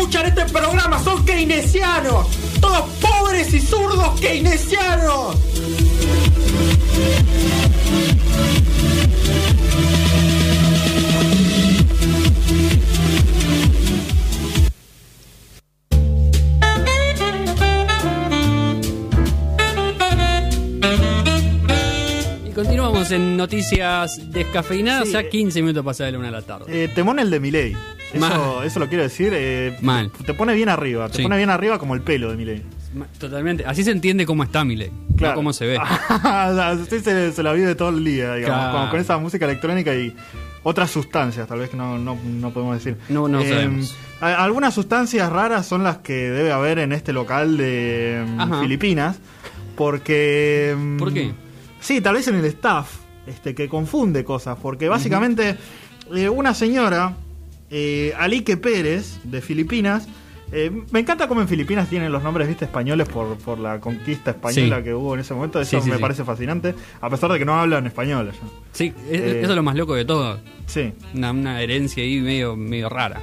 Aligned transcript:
escuchan 0.00 0.26
este 0.26 0.46
programa 0.46 0.98
son 1.04 1.24
keynesianos. 1.26 2.26
Todos 2.60 2.88
pobres 3.00 3.52
y 3.52 3.60
zurdos 3.60 4.18
keynesianos. 4.18 5.36
En 23.12 23.36
noticias 23.36 24.32
descafeinadas, 24.32 25.06
Sí. 25.08 25.12
ya 25.14 25.28
15 25.28 25.60
minutos 25.62 25.84
pasadas 25.84 26.08
de 26.08 26.12
la 26.12 26.18
una 26.18 26.26
de 26.28 26.32
la 26.32 26.42
tarde. 26.42 26.84
Eh, 26.84 26.88
temón 26.88 27.18
el 27.18 27.30
de 27.30 27.40
Milei. 27.40 27.76
Mal. 28.18 28.32
Eso, 28.32 28.62
eso 28.64 28.80
lo 28.80 28.88
quiero 28.88 29.04
decir. 29.04 29.32
eh, 29.34 29.76
Mal. 29.82 30.10
Te 30.26 30.34
pone 30.34 30.52
bien 30.54 30.68
arriba. 30.68 31.08
Te 31.08 31.18
Sí. 31.18 31.22
pone 31.22 31.36
bien 31.36 31.48
arriba 31.50 31.78
como 31.78 31.94
el 31.94 32.00
pelo 32.02 32.30
de 32.30 32.36
Milei. 32.36 32.62
Ma- 32.94 33.06
Totalmente. 33.18 33.64
Así 33.64 33.84
se 33.84 33.92
entiende 33.92 34.26
cómo 34.26 34.42
está 34.42 34.64
Miley, 34.64 34.90
no 35.20 35.34
cómo 35.34 35.52
se 35.52 35.64
ve. 35.66 35.78
Usted 36.82 37.02
se, 37.04 37.32
se 37.32 37.42
la 37.42 37.52
vive 37.52 37.74
todo 37.76 37.90
el 37.90 38.04
día, 38.04 38.34
digamos. 38.34 38.58
Claro. 38.58 38.72
como 38.78 38.90
con 38.90 39.00
esa 39.00 39.16
música 39.18 39.44
electrónica 39.44 39.94
y 39.94 40.12
otras 40.64 40.90
sustancias, 40.90 41.46
tal 41.46 41.60
vez 41.60 41.70
que 41.70 41.76
no, 41.76 41.98
no, 41.98 42.18
no 42.24 42.50
podemos 42.52 42.74
decir. 42.76 42.96
No- 43.08 43.28
no 43.28 43.40
Eh, 43.40 43.48
sabemos. 43.48 43.96
Algunas 44.20 44.74
sustancias 44.74 45.30
raras 45.30 45.66
son 45.66 45.84
las 45.84 45.98
que 45.98 46.12
debe 46.30 46.50
haber 46.52 46.80
en 46.80 46.92
este 46.92 47.12
local 47.12 47.56
de 47.56 48.24
Ajá. 48.38 48.60
Filipinas. 48.60 49.18
Porque. 49.76 50.74
mm, 50.76 50.96
¿Por 50.98 51.14
qué? 51.14 51.32
Sí, 51.80 52.00
tal 52.00 52.14
vez 52.14 52.28
en 52.28 52.36
el 52.36 52.44
staff, 52.46 52.90
este, 53.26 53.54
que 53.54 53.68
confunde 53.68 54.24
cosas. 54.24 54.58
Porque 54.60 54.88
básicamente, 54.88 55.56
eh, 56.14 56.28
una 56.28 56.54
señora, 56.54 57.16
eh, 57.70 58.12
Alique 58.18 58.56
Pérez, 58.56 59.20
de 59.24 59.40
Filipinas. 59.40 60.06
eh, 60.52 60.68
me 60.90 60.98
encanta 60.98 61.28
cómo 61.28 61.40
en 61.40 61.46
Filipinas 61.46 61.88
tienen 61.88 62.10
los 62.10 62.24
nombres, 62.24 62.48
viste, 62.48 62.64
españoles 62.64 63.08
por, 63.08 63.36
por 63.38 63.56
la 63.60 63.78
conquista 63.78 64.32
española 64.32 64.78
Sí. 64.78 64.82
que 64.82 64.92
hubo 64.94 65.14
en 65.14 65.20
ese 65.20 65.32
momento. 65.32 65.60
Eso 65.60 65.78
Sí, 65.78 65.84
sí, 65.84 65.90
me 65.92 65.98
parece 66.00 66.24
fascinante, 66.24 66.74
a 67.00 67.08
pesar 67.08 67.30
de 67.30 67.38
que 67.38 67.44
no 67.44 67.54
hablan 67.54 67.86
español 67.86 68.28
allá. 68.30 68.38
Sí, 68.72 68.92
es- 69.08 69.20
Eh. 69.20 69.40
eso 69.42 69.50
es 69.50 69.56
lo 69.56 69.62
más 69.62 69.76
loco 69.76 69.94
de 69.94 70.04
todo. 70.04 70.40
Sí. 70.66 70.92
Una, 71.14 71.30
una 71.30 71.62
herencia 71.62 72.02
ahí 72.02 72.18
medio, 72.20 72.56
medio 72.56 72.88
rara. 72.88 73.20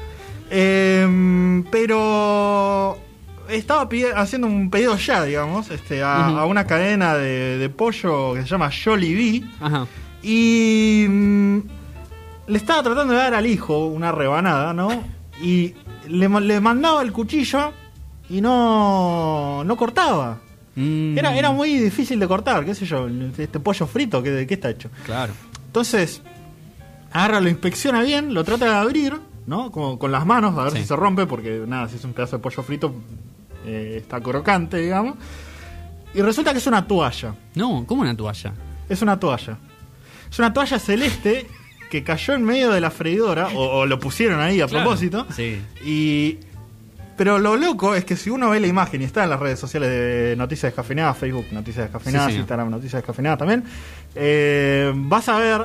Eh, 0.49 1.63
pero 1.69 2.97
estaba 3.49 3.87
haciendo 4.15 4.47
un 4.47 4.69
pedido 4.69 4.95
ya, 4.97 5.23
digamos, 5.23 5.69
este, 5.71 6.01
a, 6.03 6.43
una 6.45 6.65
cadena 6.67 7.15
de, 7.15 7.57
de 7.57 7.69
pollo 7.69 8.33
que 8.33 8.41
se 8.43 8.47
llama 8.47 8.69
Jollibee. 8.71 9.43
Ajá. 9.59 9.85
Y 10.23 11.05
mm, 11.07 11.57
le 12.47 12.57
estaba 12.57 12.83
tratando 12.83 13.13
de 13.13 13.19
dar 13.19 13.33
al 13.33 13.45
hijo 13.45 13.87
una 13.87 14.11
rebanada, 14.11 14.73
¿no? 14.73 14.89
Y 15.41 15.73
le, 16.07 16.27
ma- 16.29 16.39
le 16.39 16.59
mandaba 16.59 17.01
el 17.01 17.11
cuchillo 17.11 17.71
y 18.29 18.41
no, 18.41 19.63
no 19.63 19.77
cortaba. 19.77 20.39
Mm, 20.75 21.17
Era, 21.17 21.35
era 21.35 21.51
muy 21.51 21.75
difícil 21.77 22.19
de 22.19 22.27
cortar, 22.27 22.65
qué 22.65 22.75
sé 22.75 22.85
yo, 22.85 23.07
este 23.37 23.59
pollo 23.59 23.87
frito, 23.87 24.21
¿qué, 24.21 24.31
¿de 24.31 24.45
qué 24.47 24.55
está 24.55 24.69
hecho? 24.69 24.89
Claro. 25.05 25.33
Entonces, 25.67 26.21
agarra, 27.11 27.39
lo 27.41 27.49
inspecciona 27.49 28.01
bien, 28.03 28.33
lo 28.33 28.43
trata 28.43 28.65
de 28.65 28.75
abrir, 28.75 29.17
¿no? 29.45 29.71
Como 29.71 29.97
con 29.97 30.11
las 30.11 30.25
manos, 30.25 30.57
a 30.57 30.63
ver 30.63 30.73
Sí. 30.73 30.79
si 30.79 30.85
se 30.85 30.95
rompe, 30.95 31.25
porque 31.25 31.63
nada, 31.67 31.87
si 31.89 31.95
es 31.95 32.03
un 32.03 32.13
pedazo 32.13 32.37
de 32.37 32.43
pollo 32.43 32.61
frito, 32.63 32.93
eh, 33.67 33.97
está 33.97 34.19
crocante, 34.21 34.77
digamos. 34.77 35.15
Y 36.13 36.21
resulta 36.21 36.51
que 36.53 36.57
es 36.59 36.67
una 36.67 36.87
toalla. 36.87 37.35
No, 37.55 37.83
¿cómo 37.85 38.01
una 38.01 38.15
toalla? 38.15 38.53
Es 38.89 39.01
una 39.01 39.19
toalla. 39.19 39.57
Es 40.31 40.39
una 40.39 40.51
toalla 40.53 40.79
celeste 40.79 41.45
que 41.91 42.03
cayó 42.03 42.33
en 42.33 42.43
medio 42.43 42.71
de 42.71 42.81
la 42.81 42.89
freidora, 42.91 43.47
o, 43.55 43.79
o 43.79 43.85
lo 43.85 43.99
pusieron 43.99 44.39
ahí 44.39 44.59
a 44.61 44.67
Claro. 44.67 44.85
propósito. 44.85 45.25
Sí. 45.35 45.61
Y. 45.85 46.39
Pero 47.17 47.39
lo 47.39 47.57
loco 47.57 47.95
es 47.95 48.05
que 48.05 48.15
si 48.15 48.29
uno 48.29 48.49
ve 48.51 48.59
la 48.59 48.67
imagen 48.67 49.01
y 49.01 49.05
está 49.05 49.23
en 49.23 49.31
las 49.31 49.39
redes 49.39 49.59
sociales 49.59 49.89
de 49.89 50.35
Noticias 50.37 50.71
Descafeinadas, 50.71 51.17
Facebook 51.17 51.45
Noticias 51.51 51.85
Descafeinadas, 51.85 52.31
Sí. 52.31 52.37
Instagram 52.39 52.69
Noticias 52.69 53.01
Descafeinadas 53.01 53.39
también, 53.39 53.63
eh, 54.13 54.91
vas 54.95 55.27
a 55.29 55.39
ver 55.39 55.61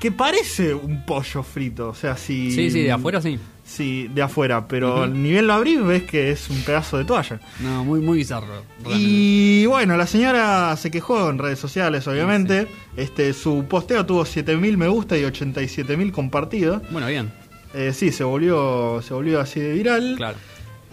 que 0.00 0.12
parece 0.12 0.74
un 0.74 1.04
pollo 1.04 1.42
frito. 1.42 1.88
O 1.88 1.94
sea, 1.94 2.16
si. 2.16 2.50
Sí, 2.52 2.70
sí, 2.70 2.82
de 2.82 2.92
afuera 2.92 3.20
sí. 3.20 3.38
Sí, 3.64 4.08
de 4.14 4.22
afuera, 4.22 4.66
pero 4.66 5.02
Ujú. 5.02 5.06
ni 5.08 5.30
bien 5.30 5.46
lo 5.46 5.52
abrís 5.52 5.84
ves 5.84 6.04
que 6.04 6.30
es 6.30 6.48
un 6.48 6.62
pedazo 6.62 6.96
de 6.96 7.04
toalla. 7.04 7.38
No, 7.60 7.84
muy, 7.84 8.00
muy 8.00 8.16
bizarro. 8.18 8.46
realmente. 8.82 8.96
Y 8.98 9.66
bueno, 9.66 9.94
la 9.98 10.06
señora 10.06 10.74
se 10.76 10.90
quejó 10.90 11.28
en 11.28 11.38
redes 11.38 11.58
sociales, 11.58 12.06
obviamente. 12.08 12.66
Este, 12.96 13.34
su 13.34 13.66
posteo 13.68 14.06
tuvo 14.06 14.24
7000 14.24 14.78
me 14.78 14.88
gusta 14.88 15.18
y 15.18 15.24
87000 15.24 16.12
compartidos. 16.12 16.80
Bueno, 16.90 17.08
bien. 17.08 17.30
Eh, 17.74 17.92
sí, 17.92 18.10
se 18.10 18.24
volvió, 18.24 19.02
se 19.02 19.12
volvió 19.12 19.38
así 19.38 19.60
de 19.60 19.74
viral. 19.74 20.14
Claro. 20.16 20.38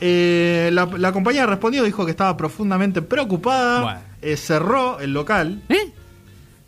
Eh, 0.01 0.69
la, 0.73 0.85
la 0.97 1.13
compañía 1.13 1.45
respondió, 1.45 1.83
dijo 1.83 2.03
que 2.03 2.11
estaba 2.11 2.35
profundamente 2.35 3.01
preocupada. 3.01 3.81
Bueno. 3.81 3.99
eh, 4.21 4.35
cerró 4.35 4.99
el 4.99 5.13
local 5.13 5.61
¿Eh? 5.69 5.84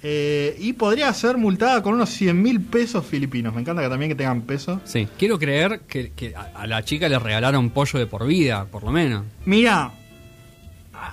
Eh, 0.04 0.56
y 0.60 0.74
podría 0.74 1.12
ser 1.14 1.38
multada 1.38 1.82
con 1.82 1.94
unos 1.96 2.10
100 2.12 2.40
mil 2.42 2.62
pesos 2.62 3.06
filipinos. 3.06 3.54
Me 3.54 3.62
encanta 3.62 3.82
que 3.82 3.90
también 3.90 4.10
que 4.12 4.16
tengan 4.16 4.42
pesos. 4.44 4.80
Sí. 4.86 5.08
Quiero 5.18 5.40
creer 5.40 5.82
que, 5.88 6.12
que 6.12 6.36
a, 6.36 6.68
la 6.68 6.84
chica 6.84 7.10
le 7.10 7.18
regalaron 7.20 7.70
pollo 7.72 7.98
de 8.00 8.06
por 8.06 8.26
vida, 8.28 8.66
por 8.66 8.84
lo 8.84 8.92
menos. 8.92 9.24
Mira, 9.46 9.92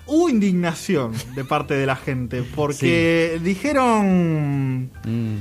hubo 0.07 0.29
indignación 0.29 1.13
de 1.35 1.45
parte 1.45 1.75
de 1.75 1.87
la 1.87 1.97
gente 1.97 2.43
porque 2.55 3.41
dijeron 3.43 4.91
Mm. 5.05 5.37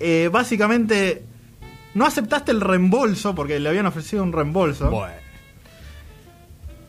eh, 0.00 0.28
básicamente 0.32 1.22
no 1.94 2.04
aceptaste 2.06 2.50
el 2.52 2.60
reembolso 2.60 3.34
porque 3.34 3.58
le 3.60 3.68
habían 3.68 3.86
ofrecido 3.86 4.22
un 4.22 4.32
reembolso. 4.32 4.90
Bueno. 4.90 5.14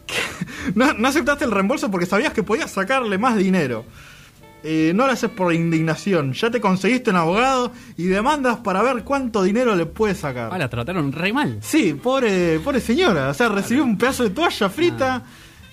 No, 0.75 0.93
no 0.93 1.07
aceptaste 1.07 1.45
el 1.45 1.51
reembolso 1.51 1.89
porque 1.89 2.05
sabías 2.05 2.33
que 2.33 2.43
podías 2.43 2.71
sacarle 2.71 3.17
más 3.17 3.37
dinero. 3.37 3.85
Eh, 4.63 4.91
no 4.95 5.05
lo 5.05 5.13
haces 5.13 5.29
por 5.29 5.53
indignación. 5.53 6.33
Ya 6.33 6.49
te 6.51 6.59
conseguiste 6.59 7.11
un 7.11 7.15
abogado 7.17 7.71
y 7.95 8.05
demandas 8.05 8.57
para 8.57 8.81
ver 8.81 9.03
cuánto 9.03 9.43
dinero 9.43 9.75
le 9.75 9.85
puedes 9.85 10.17
sacar. 10.17 10.49
Ah, 10.51 10.57
la 10.57 10.67
trataron 10.69 11.11
re 11.11 11.31
mal. 11.31 11.59
Sí, 11.61 11.93
pobre, 11.93 12.59
pobre 12.59 12.79
señora. 12.81 13.29
O 13.29 13.33
sea, 13.33 13.49
recibió 13.49 13.83
un 13.83 13.97
pedazo 13.97 14.23
de 14.23 14.31
toalla 14.31 14.67
frita 14.69 15.23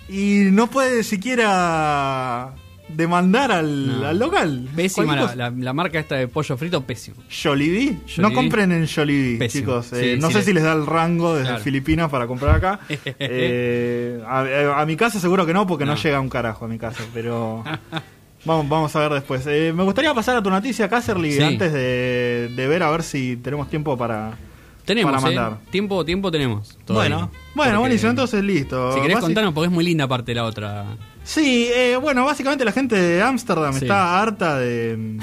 y 0.09 0.49
no 0.53 0.69
puede 0.69 1.03
siquiera 1.03 2.53
demandar 2.89 3.50
al, 3.50 4.00
No. 4.03 4.06
al 4.06 4.19
local. 4.19 4.69
Pésima 4.77 5.16
la, 5.16 5.22
cosa. 5.22 5.37
la- 5.37 5.51
la 5.51 5.72
marca 5.72 5.99
esta 5.99 6.16
de 6.16 6.28
pollo 6.28 6.56
frito, 6.56 6.83
pésimo. 6.84 7.16
Jollibee. 7.43 7.97
No 8.19 8.33
compren 8.33 8.71
en 8.71 8.87
Jollibee, 8.87 9.49
chicos. 9.49 9.93
Eh, 9.95 10.15
Sí, 10.16 10.21
no 10.21 10.27
sí 10.28 10.33
sé 10.34 10.39
les- 10.41 10.47
si 10.47 10.53
les 10.53 10.62
da 10.62 10.75
el 10.75 10.87
rango 10.87 11.33
desde 11.34 11.49
Claro. 11.49 11.65
Filipinas 11.65 12.11
para 12.11 12.27
comprar 12.27 12.55
acá. 12.56 12.81
Eh, 13.19 14.22
a, 14.27 14.81
a 14.81 14.87
mi 14.87 14.97
casa 14.97 15.19
seguro 15.19 15.47
que 15.47 15.55
no, 15.55 15.66
porque 15.66 15.84
no. 15.87 15.95
No. 15.95 16.01
llega 16.01 16.21
un 16.21 16.28
carajo 16.28 16.66
a 16.66 16.69
mi 16.69 16.78
casa, 16.78 17.03
pero 17.15 17.65
vamos, 18.44 18.69
vamos 18.69 18.97
a 18.97 19.00
ver 19.00 19.12
después. 19.12 19.47
Eh, 19.47 19.72
me 19.75 19.82
gustaría 19.82 20.12
pasar 20.15 20.37
a 20.37 20.43
tu 20.43 20.50
noticia, 20.50 20.88
Casterly, 20.88 21.32
Sí. 21.32 21.43
antes 21.43 21.72
de, 21.72 22.50
de 22.55 22.69
ver 22.69 22.82
a 22.82 22.91
ver 22.91 23.03
si 23.03 23.37
tenemos 23.37 23.69
tiempo 23.69 23.97
para... 23.97 24.37
Tenemos, 24.84 25.12
Para 25.12 25.22
¿eh? 25.32 25.34
mandar. 25.37 25.60
Tiempo, 25.71 26.05
tiempo 26.05 26.31
tenemos. 26.31 26.77
todavía. 26.84 27.16
Bueno, 27.16 27.31
bueno, 27.54 27.71
Porque- 27.71 27.78
buenísimo, 27.78 28.10
entonces 28.10 28.44
listo. 28.44 28.93
Si 28.94 29.00
querés 29.00 29.16
Basi- 29.16 29.21
contarnos, 29.22 29.54
porque 29.54 29.66
es 29.69 29.72
muy 29.72 29.83
linda 29.84 30.04
aparte 30.04 30.33
de 30.33 30.34
la 30.34 30.44
otra. 30.44 30.84
Sí, 31.22 31.69
eh, 31.75 31.97
bueno, 32.00 32.27
básicamente 32.27 32.66
la 32.66 32.72
gente 32.72 32.94
de 32.94 33.22
Ámsterdam 33.22 33.72
Sí. 33.72 33.87
está 33.87 34.21
harta 34.21 34.59
de, 34.59 35.19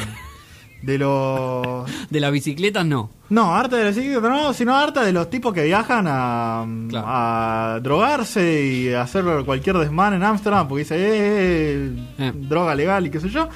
de 0.81 0.97
los... 0.97 1.85
De 2.09 2.19
las 2.19 2.31
bicicletas, 2.31 2.85
no. 2.85 3.09
No, 3.29 3.55
harta 3.55 3.77
de 3.77 3.85
los 3.85 3.95
bicicletas 3.95 4.29
no, 4.29 4.53
sino 4.53 4.75
harta 4.75 5.03
de 5.03 5.13
los 5.13 5.29
tipos 5.29 5.53
que 5.53 5.63
viajan 5.63 6.05
a, 6.07 6.65
Claro. 6.89 7.05
a 7.07 7.79
drogarse 7.81 8.63
y 8.65 8.93
a 8.93 9.01
hacer 9.03 9.23
cualquier 9.45 9.77
desmán 9.77 10.13
en 10.13 10.23
Ámsterdam 10.23 10.67
porque 10.67 10.83
dice, 10.83 10.95
eh, 10.99 11.91
Eh. 12.19 12.31
droga 12.35 12.75
legal 12.75 13.05
y 13.05 13.09
qué 13.09 13.19
sé 13.19 13.29
yo. 13.29 13.47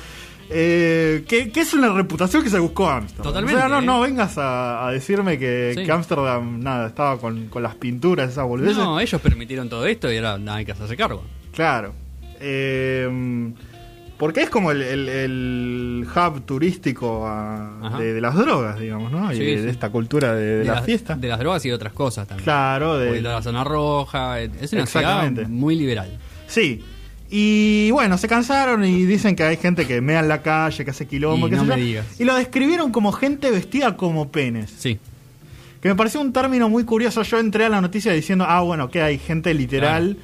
Eh, 0.49 1.25
que, 1.27 1.51
que 1.51 1.61
es 1.61 1.73
una 1.73 1.91
reputación 1.91 2.43
que 2.43 2.51
se 2.51 2.59
buscó 2.59 2.87
Ámsterdam. 2.87 3.23
Totalmente, 3.23 3.55
O 3.57 3.59
sea, 3.59 3.67
no, 3.67 3.79
eh. 3.79 3.85
no 3.85 3.99
vengas 4.01 4.37
a, 4.37 4.87
a 4.87 4.91
decirme 4.91 5.39
que, 5.39 5.71
Sí. 5.75 5.83
que 5.83 5.87
nada, 6.61 6.87
estaba 6.87 7.17
con, 7.17 7.47
con 7.47 7.63
las 7.63 7.73
pinturas, 7.75 8.29
esas 8.29 8.45
boludeces. 8.45 8.77
No, 8.77 8.99
ellos 8.99 9.19
permitieron 9.21 9.67
todo 9.69 9.85
esto 9.87 10.11
y 10.11 10.17
ahora 10.17 10.37
nada 10.37 10.59
hay 10.59 10.65
que 10.65 10.73
hacerse 10.73 10.95
cargo. 10.95 11.23
Claro. 11.51 11.93
Eh, 12.39 13.53
porque 14.17 14.41
es 14.41 14.49
como 14.49 14.71
el, 14.71 14.81
el- 14.81 15.09
el 15.09 16.07
hub 16.15 16.41
turístico 16.45 17.25
a- 17.27 17.79
Ajá. 17.87 17.97
de, 17.99 18.13
de 18.13 18.21
las 18.21 18.35
drogas, 18.35 18.79
digamos, 18.79 19.11
¿no? 19.11 19.31
Y 19.33 19.39
de, 19.39 19.57
sí. 19.57 19.61
de 19.63 19.69
esta 19.69 19.89
cultura 19.89 20.33
de, 20.35 20.57
de 20.59 20.65
la 20.65 20.75
las- 20.75 20.85
fiesta. 20.85 21.15
De 21.15 21.27
las 21.27 21.39
drogas 21.39 21.65
y 21.65 21.69
de 21.69 21.75
otras 21.75 21.93
cosas 21.93 22.27
también. 22.27 22.43
Claro, 22.43 22.97
de, 22.97 23.21
la 23.21 23.41
zona 23.41 23.63
roja. 23.63 24.39
Es 24.41 24.49
una 24.51 24.65
ciudad 24.67 24.83
Exactamente. 24.83 25.45
muy 25.47 25.75
liberal. 25.75 26.17
Sí. 26.47 26.83
Y 27.29 27.89
bueno, 27.91 28.17
se 28.17 28.27
cansaron 28.27 28.85
y 28.85 29.03
dicen 29.05 29.35
que 29.35 29.43
hay 29.43 29.57
gente 29.57 29.87
que 29.87 29.99
mea 29.99 30.19
en 30.19 30.27
la 30.27 30.41
calle, 30.41 30.85
que 30.85 30.91
hace 30.91 31.07
quilombo, 31.07 31.47
Y 31.47 31.49
qué 31.49 31.55
no 31.55 31.65
me 31.65 31.75
digas. 31.75 32.19
Y 32.19 32.23
lo 32.23 32.35
describieron 32.35 32.91
como 32.91 33.11
gente 33.11 33.49
vestida 33.51 33.97
como 33.97 34.29
penes. 34.31 34.71
Sí. 34.77 34.99
Que 35.81 35.89
me 35.89 35.95
pareció 35.95 36.21
un 36.21 36.31
término 36.33 36.69
muy 36.69 36.83
curioso. 36.83 37.23
Yo 37.23 37.39
entré 37.39 37.65
a 37.65 37.69
la 37.69 37.81
noticia 37.81 38.11
diciendo, 38.13 38.45
ah, 38.47 38.61
bueno, 38.61 38.89
que 38.89 39.01
hay 39.01 39.17
gente 39.17 39.53
literal 39.53 40.17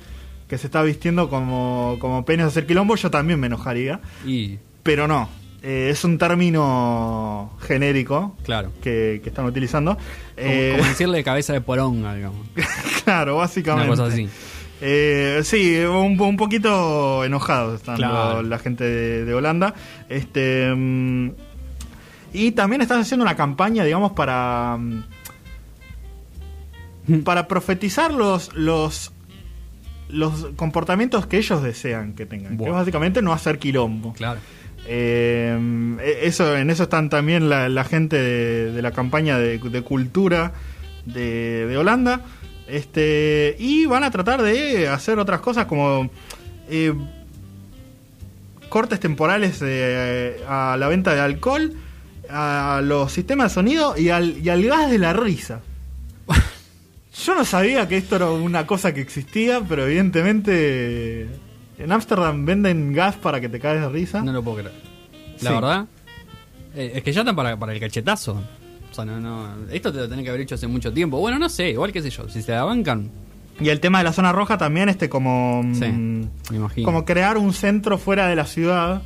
que 0.51 0.57
se 0.57 0.67
está 0.67 0.83
vistiendo 0.83 1.29
como, 1.29 1.95
como 1.99 2.25
penes 2.25 2.43
a 2.43 2.47
hacer 2.49 2.67
quilombo. 2.67 2.95
Yo 2.97 3.09
también 3.09 3.39
me 3.39 3.47
enojaría. 3.47 4.01
Y. 4.25 4.59
Pero 4.83 5.07
no. 5.07 5.29
eh, 5.63 5.87
es 5.91 6.03
un 6.03 6.17
término 6.17 7.53
genérico 7.61 8.35
Claro. 8.43 8.71
que, 8.83 9.21
que 9.23 9.29
están 9.29 9.45
utilizando. 9.45 9.95
Como, 9.95 10.03
Eh, 10.35 10.73
como 10.77 10.89
decirle 10.89 11.23
cabeza 11.23 11.53
de 11.53 11.61
poronga, 11.61 12.13
digamos. 12.15 12.45
claro, 13.05 13.35
Una 13.35 13.43
básicamente. 13.43 13.87
cosa 13.89 14.05
así. 14.07 14.27
Eh, 14.81 15.39
sí, 15.45 15.77
un, 15.85 16.19
un 16.19 16.35
poquito 16.35 17.23
enojados 17.23 17.75
están 17.79 17.95
Claro. 17.95 18.41
lo- 18.41 18.49
la 18.49 18.59
gente 18.59 18.83
de, 18.83 19.23
de 19.25 19.33
Holanda. 19.33 19.73
Este 20.09 20.69
mm, 20.75 21.29
y 22.33 22.51
también 22.51 22.81
están 22.81 22.99
haciendo 22.99 23.23
una 23.23 23.35
campaña, 23.37 23.83
digamos, 23.85 24.11
para 24.13 24.77
mm, 24.79 25.03
para 27.23 27.47
profetizar 27.47 28.11
los 28.13 28.53
los 28.55 29.11
los 30.11 30.47
comportamientos 30.55 31.25
que 31.25 31.37
ellos 31.37 31.63
desean 31.63 32.13
que 32.13 32.25
tengan, 32.25 32.51
que 32.51 32.57
Buah. 32.57 32.69
es 32.69 32.73
básicamente 32.75 33.21
no 33.21 33.33
hacer 33.33 33.59
quilombo. 33.59 34.13
Claro. 34.13 34.39
Eh, 34.87 36.19
eso, 36.23 36.57
en 36.57 36.69
eso 36.69 36.83
están 36.83 37.09
también 37.09 37.49
la, 37.49 37.69
la 37.69 37.83
gente 37.83 38.17
de, 38.17 38.71
de 38.71 38.81
la 38.81 38.91
campaña 38.91 39.37
de, 39.37 39.57
de 39.57 39.81
cultura 39.83 40.53
de, 41.05 41.67
de 41.67 41.77
Holanda. 41.77 42.21
Este, 42.67 43.55
y 43.59 43.85
van 43.85 44.03
a 44.03 44.11
tratar 44.11 44.41
de 44.41 44.87
hacer 44.87 45.19
otras 45.19 45.41
cosas 45.41 45.65
como 45.65 46.09
eh, 46.69 46.93
cortes 48.69 48.99
temporales 48.99 49.59
eh, 49.61 50.37
a 50.47 50.77
la 50.79 50.87
venta 50.87 51.13
de 51.13 51.19
alcohol, 51.19 51.73
a 52.29 52.79
los 52.81 53.11
sistemas 53.11 53.51
de 53.51 53.55
sonido 53.55 53.95
y 53.97 54.09
al, 54.09 54.37
y 54.37 54.47
al 54.47 54.63
gas 54.63 54.89
de 54.89 54.97
la 54.99 55.11
risa. 55.11 55.59
Yo 57.25 57.35
no 57.35 57.45
sabía 57.45 57.87
que 57.87 57.97
esto 57.97 58.15
era 58.15 58.29
una 58.31 58.65
cosa 58.65 58.93
que 58.93 59.01
existía, 59.01 59.61
pero 59.67 59.85
evidentemente 59.85 61.27
en 61.77 61.91
Ámsterdam 61.91 62.45
venden 62.45 62.93
gas 62.93 63.15
para 63.15 63.39
que 63.41 63.49
te 63.49 63.59
caes 63.59 63.81
de 63.81 63.89
risa. 63.89 64.21
No 64.23 64.31
lo 64.33 64.43
puedo 64.43 64.57
creer. 64.57 64.73
La 65.41 65.49
Sí. 65.49 65.55
verdad. 65.55 65.85
eh, 66.75 66.91
es 66.95 67.03
que 67.03 67.11
ya 67.11 67.21
están 67.21 67.35
para, 67.35 67.57
para 67.57 67.73
el 67.73 67.79
cachetazo. 67.79 68.41
O 68.91 68.93
sea, 68.93 69.05
no, 69.05 69.19
no. 69.19 69.47
Esto 69.71 69.91
te 69.91 69.99
lo 69.99 70.09
tenés 70.09 70.23
que 70.23 70.29
haber 70.29 70.41
hecho 70.41 70.55
hace 70.55 70.67
mucho 70.67 70.91
tiempo. 70.93 71.19
Bueno, 71.19 71.37
no 71.39 71.49
sé, 71.49 71.69
igual 71.71 71.91
qué 71.91 72.01
sé 72.01 72.09
yo. 72.09 72.27
Si 72.29 72.41
se 72.41 72.51
la 72.51 72.63
bancan, 72.63 73.09
Y 73.59 73.69
el 73.69 73.79
tema 73.79 73.99
de 73.99 74.05
la 74.05 74.13
zona 74.13 74.31
roja 74.31 74.57
también, 74.57 74.89
este 74.89 75.07
como 75.09 75.61
sí, 75.73 75.85
mm, 75.85 76.19
me 76.49 76.57
imagino. 76.57 76.85
como 76.85 77.05
crear 77.05 77.37
un 77.37 77.53
centro 77.53 77.97
fuera 77.97 78.27
de 78.27 78.35
la 78.35 78.45
ciudad 78.45 79.01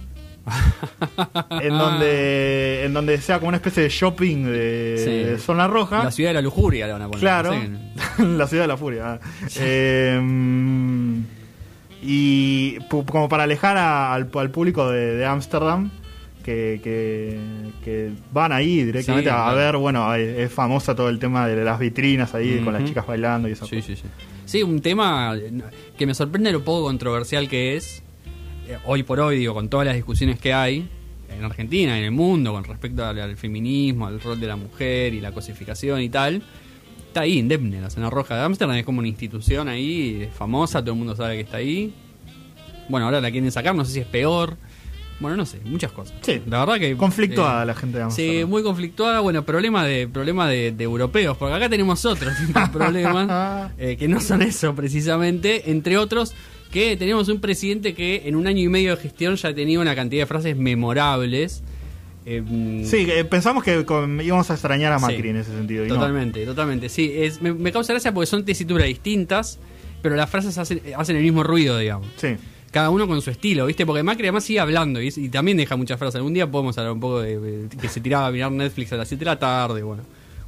en 1.62 1.70
donde 1.78 2.84
en 2.86 2.94
donde 2.94 3.20
sea 3.20 3.38
como 3.40 3.50
una 3.50 3.58
especie 3.58 3.84
de 3.84 3.90
shopping 3.90 4.44
de, 4.46 5.02
Sí. 5.04 5.12
de 5.32 5.38
zona 5.40 5.68
roja. 5.68 6.04
La 6.04 6.12
ciudad 6.12 6.30
de 6.32 6.36
la 6.36 6.42
lujuria 6.42 6.86
le 6.88 6.94
van 6.94 7.02
a 7.02 7.06
poner. 7.08 7.20
claro, 7.20 7.56
la 8.20 8.48
ciudad 8.48 8.64
de 8.64 8.68
la 8.68 8.78
furia. 8.78 9.14
ah. 9.14 9.20
Eh, 9.60 10.20
mm, 10.22 11.20
y 12.04 12.78
como 12.90 13.28
para 13.30 13.44
alejar 13.44 13.78
a- 13.78 14.14
al, 14.14 14.30
al 14.34 14.50
público 14.52 14.90
de 14.92 15.26
Ámsterdam. 15.26 15.90
Que, 16.44 16.80
que, 16.84 17.40
que 17.84 18.12
van 18.32 18.52
ahí 18.52 18.84
directamente 18.84 19.32
a 19.32 19.34
claro. 19.46 19.56
ver, 19.58 19.78
bueno, 19.78 20.14
es, 20.14 20.52
famosa 20.54 20.94
todo 20.94 21.10
el 21.10 21.18
tema 21.18 21.48
de 21.48 21.64
las 21.66 21.80
vitrinas 21.80 22.36
ahí 22.36 22.60
con 22.64 22.72
las 22.72 22.84
chicas 22.86 23.08
bailando 23.08 23.50
y 23.50 23.54
eso. 23.54 23.66
Sí, 23.66 23.82
sí, 23.82 23.96
sí. 23.96 24.04
Sí, 24.46 24.62
un 24.62 24.80
tema 24.80 25.36
eh, 25.36 25.52
que 25.98 26.06
me 26.06 26.14
sorprende 26.14 26.52
lo 26.52 26.64
poco 26.64 26.84
controversial 26.84 27.50
que 27.50 27.76
es. 27.78 28.04
Eh, 28.68 28.78
hoy 28.86 29.04
por 29.04 29.20
hoy, 29.20 29.38
digo, 29.38 29.54
con 29.54 29.70
todas 29.70 29.86
las 29.86 29.96
discusiones 29.96 30.40
que 30.40 30.54
hay 30.54 30.88
en 31.30 31.44
Argentina, 31.44 31.98
en 31.98 32.06
el 32.06 32.12
mundo, 32.12 32.54
con 32.54 32.64
respecto 32.64 33.06
al, 33.06 33.20
al 33.20 33.38
feminismo, 33.38 34.08
al 34.08 34.22
rol 34.22 34.40
de 34.40 34.48
la 34.48 34.56
mujer 34.56 35.14
y 35.14 35.22
la 35.22 35.32
cosificación 35.32 36.02
y 36.02 36.10
tal. 36.10 36.42
Está 37.08 37.22
ahí, 37.22 37.38
indemne, 37.38 37.80
la 37.82 37.90
zona 37.90 38.10
roja 38.10 38.36
de 38.36 38.42
Ámsterdam 38.42 38.76
es 38.76 38.84
como 38.86 39.00
una 39.00 39.08
institución 39.08 39.70
ahí, 39.70 40.30
famosa, 40.34 40.82
todo 40.82 40.92
el 40.92 40.98
mundo 40.98 41.16
sabe 41.16 41.36
que 41.36 41.42
está 41.42 41.58
ahí. 41.58 41.94
Bueno, 42.90 43.06
ahora 43.06 43.22
la 43.22 43.32
quieren 43.32 43.52
sacar, 43.52 43.74
no 43.74 43.86
sé 43.86 43.94
si 43.94 44.00
es 44.02 44.06
peor. 44.08 44.58
Bueno, 45.20 45.38
no 45.38 45.46
sé, 45.46 45.62
muchas 45.64 45.94
cosas. 45.94 46.14
Sí. 46.22 46.42
la 46.46 46.60
verdad 46.60 46.78
que. 46.78 46.98
Conflictuada 46.98 47.64
eh, 47.64 47.66
la 47.68 47.74
gente 47.74 47.98
de 48.00 48.04
Sí, 48.12 48.22
Ámsterdam. 48.24 48.50
muy 48.50 48.64
conflictuada. 48.64 49.22
Bueno, 49.22 49.46
problema 49.46 49.86
de 49.86 50.10
problema 50.10 50.48
de, 50.50 50.74
de 50.74 50.84
europeos, 50.84 51.38
porque 51.38 51.56
acá 51.56 51.70
tenemos 51.70 52.04
otro 52.06 52.30
tipo 52.46 52.60
de 52.60 52.68
problemas 52.68 53.72
eh, 53.78 53.96
que 53.98 54.10
no 54.10 54.20
son 54.20 54.42
eso 54.42 54.76
precisamente, 54.76 55.72
entre 55.72 55.98
otros 55.98 56.34
que 56.72 56.98
tenemos 56.98 57.30
un 57.30 57.40
presidente 57.40 57.94
que 57.94 58.24
en 58.26 58.36
un 58.36 58.48
año 58.48 58.62
y 58.62 58.68
medio 58.70 58.96
de 58.96 59.02
gestión 59.02 59.36
ya 59.36 59.54
tenido 59.54 59.82
una 59.82 59.96
cantidad 59.96 60.24
de 60.24 60.28
frases 60.28 60.58
memorables. 60.58 61.64
eh, 62.26 62.44
Sí, 62.86 63.08
eh, 63.10 63.24
pensamos 63.26 63.64
que 63.64 63.86
con- 63.86 64.20
íbamos 64.22 64.50
a 64.50 64.54
extrañar 64.54 64.92
a 64.94 65.00
Macri 65.00 65.22
Sí. 65.22 65.28
en 65.30 65.36
ese 65.38 65.52
sentido. 65.52 65.86
y 65.86 65.90
no. 65.90 65.96
Totalmente, 65.96 66.46
totalmente. 66.46 66.90
Sí, 66.90 67.12
es, 67.16 67.42
me, 67.42 67.54
me 67.54 67.72
causa 67.72 67.94
gracia 67.94 68.14
porque 68.14 68.26
son 68.28 68.44
tesituras 68.44 68.88
distintas, 68.88 69.60
pero 70.02 70.16
las 70.16 70.30
frases 70.30 70.58
hacen, 70.58 70.82
hacen 70.98 71.16
el 71.18 71.24
mismo 71.24 71.44
ruido, 71.44 71.78
digamos. 71.78 72.08
Sí. 72.18 72.36
Cada 72.72 72.90
uno 72.90 73.08
con 73.08 73.22
su 73.22 73.30
estilo, 73.30 73.68
¿viste? 73.68 73.86
Porque 73.86 74.04
Macri 74.04 74.24
además 74.26 74.44
sigue 74.44 74.60
hablando 74.60 75.02
y, 75.02 75.14
y 75.16 75.30
también 75.30 75.56
deja 75.56 75.76
muchas 75.78 75.98
frases. 75.98 76.16
Algún 76.18 76.34
día 76.34 76.50
podemos 76.50 76.78
hablar 76.78 76.92
un 76.94 77.00
poco 77.00 77.22
de, 77.22 77.40
de 77.40 77.78
que 77.78 77.88
se 77.88 78.02
tiraba 78.02 78.28
a 78.28 78.32
mirar 78.32 78.52
Netflix 78.52 78.92
a 78.92 78.98
las 78.98 79.08
7 79.08 79.20
de 79.24 79.26
la 79.32 79.40
tarde, 79.40 79.82
bueno, 79.84 80.04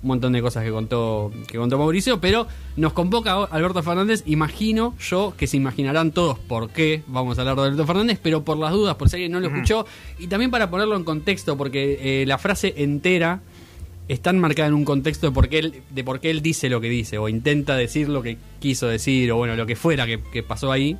un 0.07 0.15
montón 0.15 0.31
de 0.31 0.41
cosas 0.41 0.63
que 0.63 0.71
contó, 0.71 1.31
que 1.47 1.57
contó 1.57 1.77
Mauricio, 1.77 2.21
pero 2.21 2.47
nos 2.77 2.93
convoca 2.93 3.43
Alberto 3.43 3.83
Fernández, 3.83 4.23
imagino 4.25 4.95
yo 4.99 5.33
que 5.37 5.47
se 5.47 5.57
imaginarán 5.57 6.11
todos 6.11 6.39
por 6.39 6.69
qué 6.69 7.03
vamos 7.07 7.37
a 7.37 7.41
hablar 7.41 7.57
de 7.57 7.63
Alberto 7.63 7.85
Fernández, 7.85 8.17
pero 8.23 8.45
por 8.45 8.57
las 8.57 8.71
dudas, 8.71 8.95
por 8.95 9.09
si 9.09 9.17
alguien 9.17 9.33
no 9.33 9.41
lo 9.41 9.47
escuchó, 9.47 9.85
y 10.17 10.27
también 10.27 10.49
para 10.49 10.69
ponerlo 10.69 10.95
en 10.95 11.03
contexto, 11.03 11.57
porque 11.57 12.21
eh, 12.21 12.25
la 12.25 12.37
frase 12.37 12.73
entera 12.77 13.41
está 14.07 14.29
enmarcada 14.29 14.69
en 14.69 14.75
un 14.75 14.85
contexto 14.85 15.27
de 15.27 15.33
por, 15.33 15.49
qué 15.49 15.59
él, 15.59 15.81
de 15.89 16.03
por 16.05 16.21
qué 16.21 16.31
él 16.31 16.41
dice 16.41 16.69
lo 16.69 16.79
que 16.79 16.87
dice, 16.87 17.17
o 17.17 17.27
intenta 17.27 17.75
decir 17.75 18.07
lo 18.07 18.23
que 18.23 18.37
quiso 18.61 18.87
decir, 18.87 19.29
o 19.33 19.35
bueno, 19.35 19.57
lo 19.57 19.65
que 19.65 19.75
fuera 19.75 20.05
que, 20.05 20.21
que 20.31 20.41
pasó 20.41 20.71
ahí. 20.71 20.97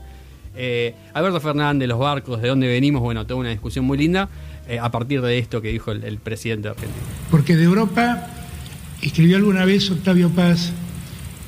Eh, 0.53 0.93
Alberto 1.13 1.39
Fernández, 1.39 1.87
los 1.87 1.99
barcos, 1.99 2.41
de 2.41 2.49
dónde 2.49 2.67
venimos, 2.67 3.01
bueno, 3.01 3.25
toda 3.25 3.39
una 3.39 3.49
discusión 3.51 3.85
muy 3.85 3.97
linda 3.97 4.27
eh, 4.67 4.79
a 4.79 4.91
partir 4.91 5.21
de 5.21 5.37
esto 5.37 5.61
que 5.61 5.69
dijo 5.69 5.91
el, 5.91 6.03
el 6.03 6.17
presidente 6.17 6.67
de 6.67 6.73
Argentina. 6.73 7.05
Porque 7.31 7.55
de 7.55 7.63
Europa 7.63 8.27
escribió 9.01 9.37
alguna 9.37 9.65
vez 9.65 9.89
Octavio 9.91 10.29
Paz 10.29 10.71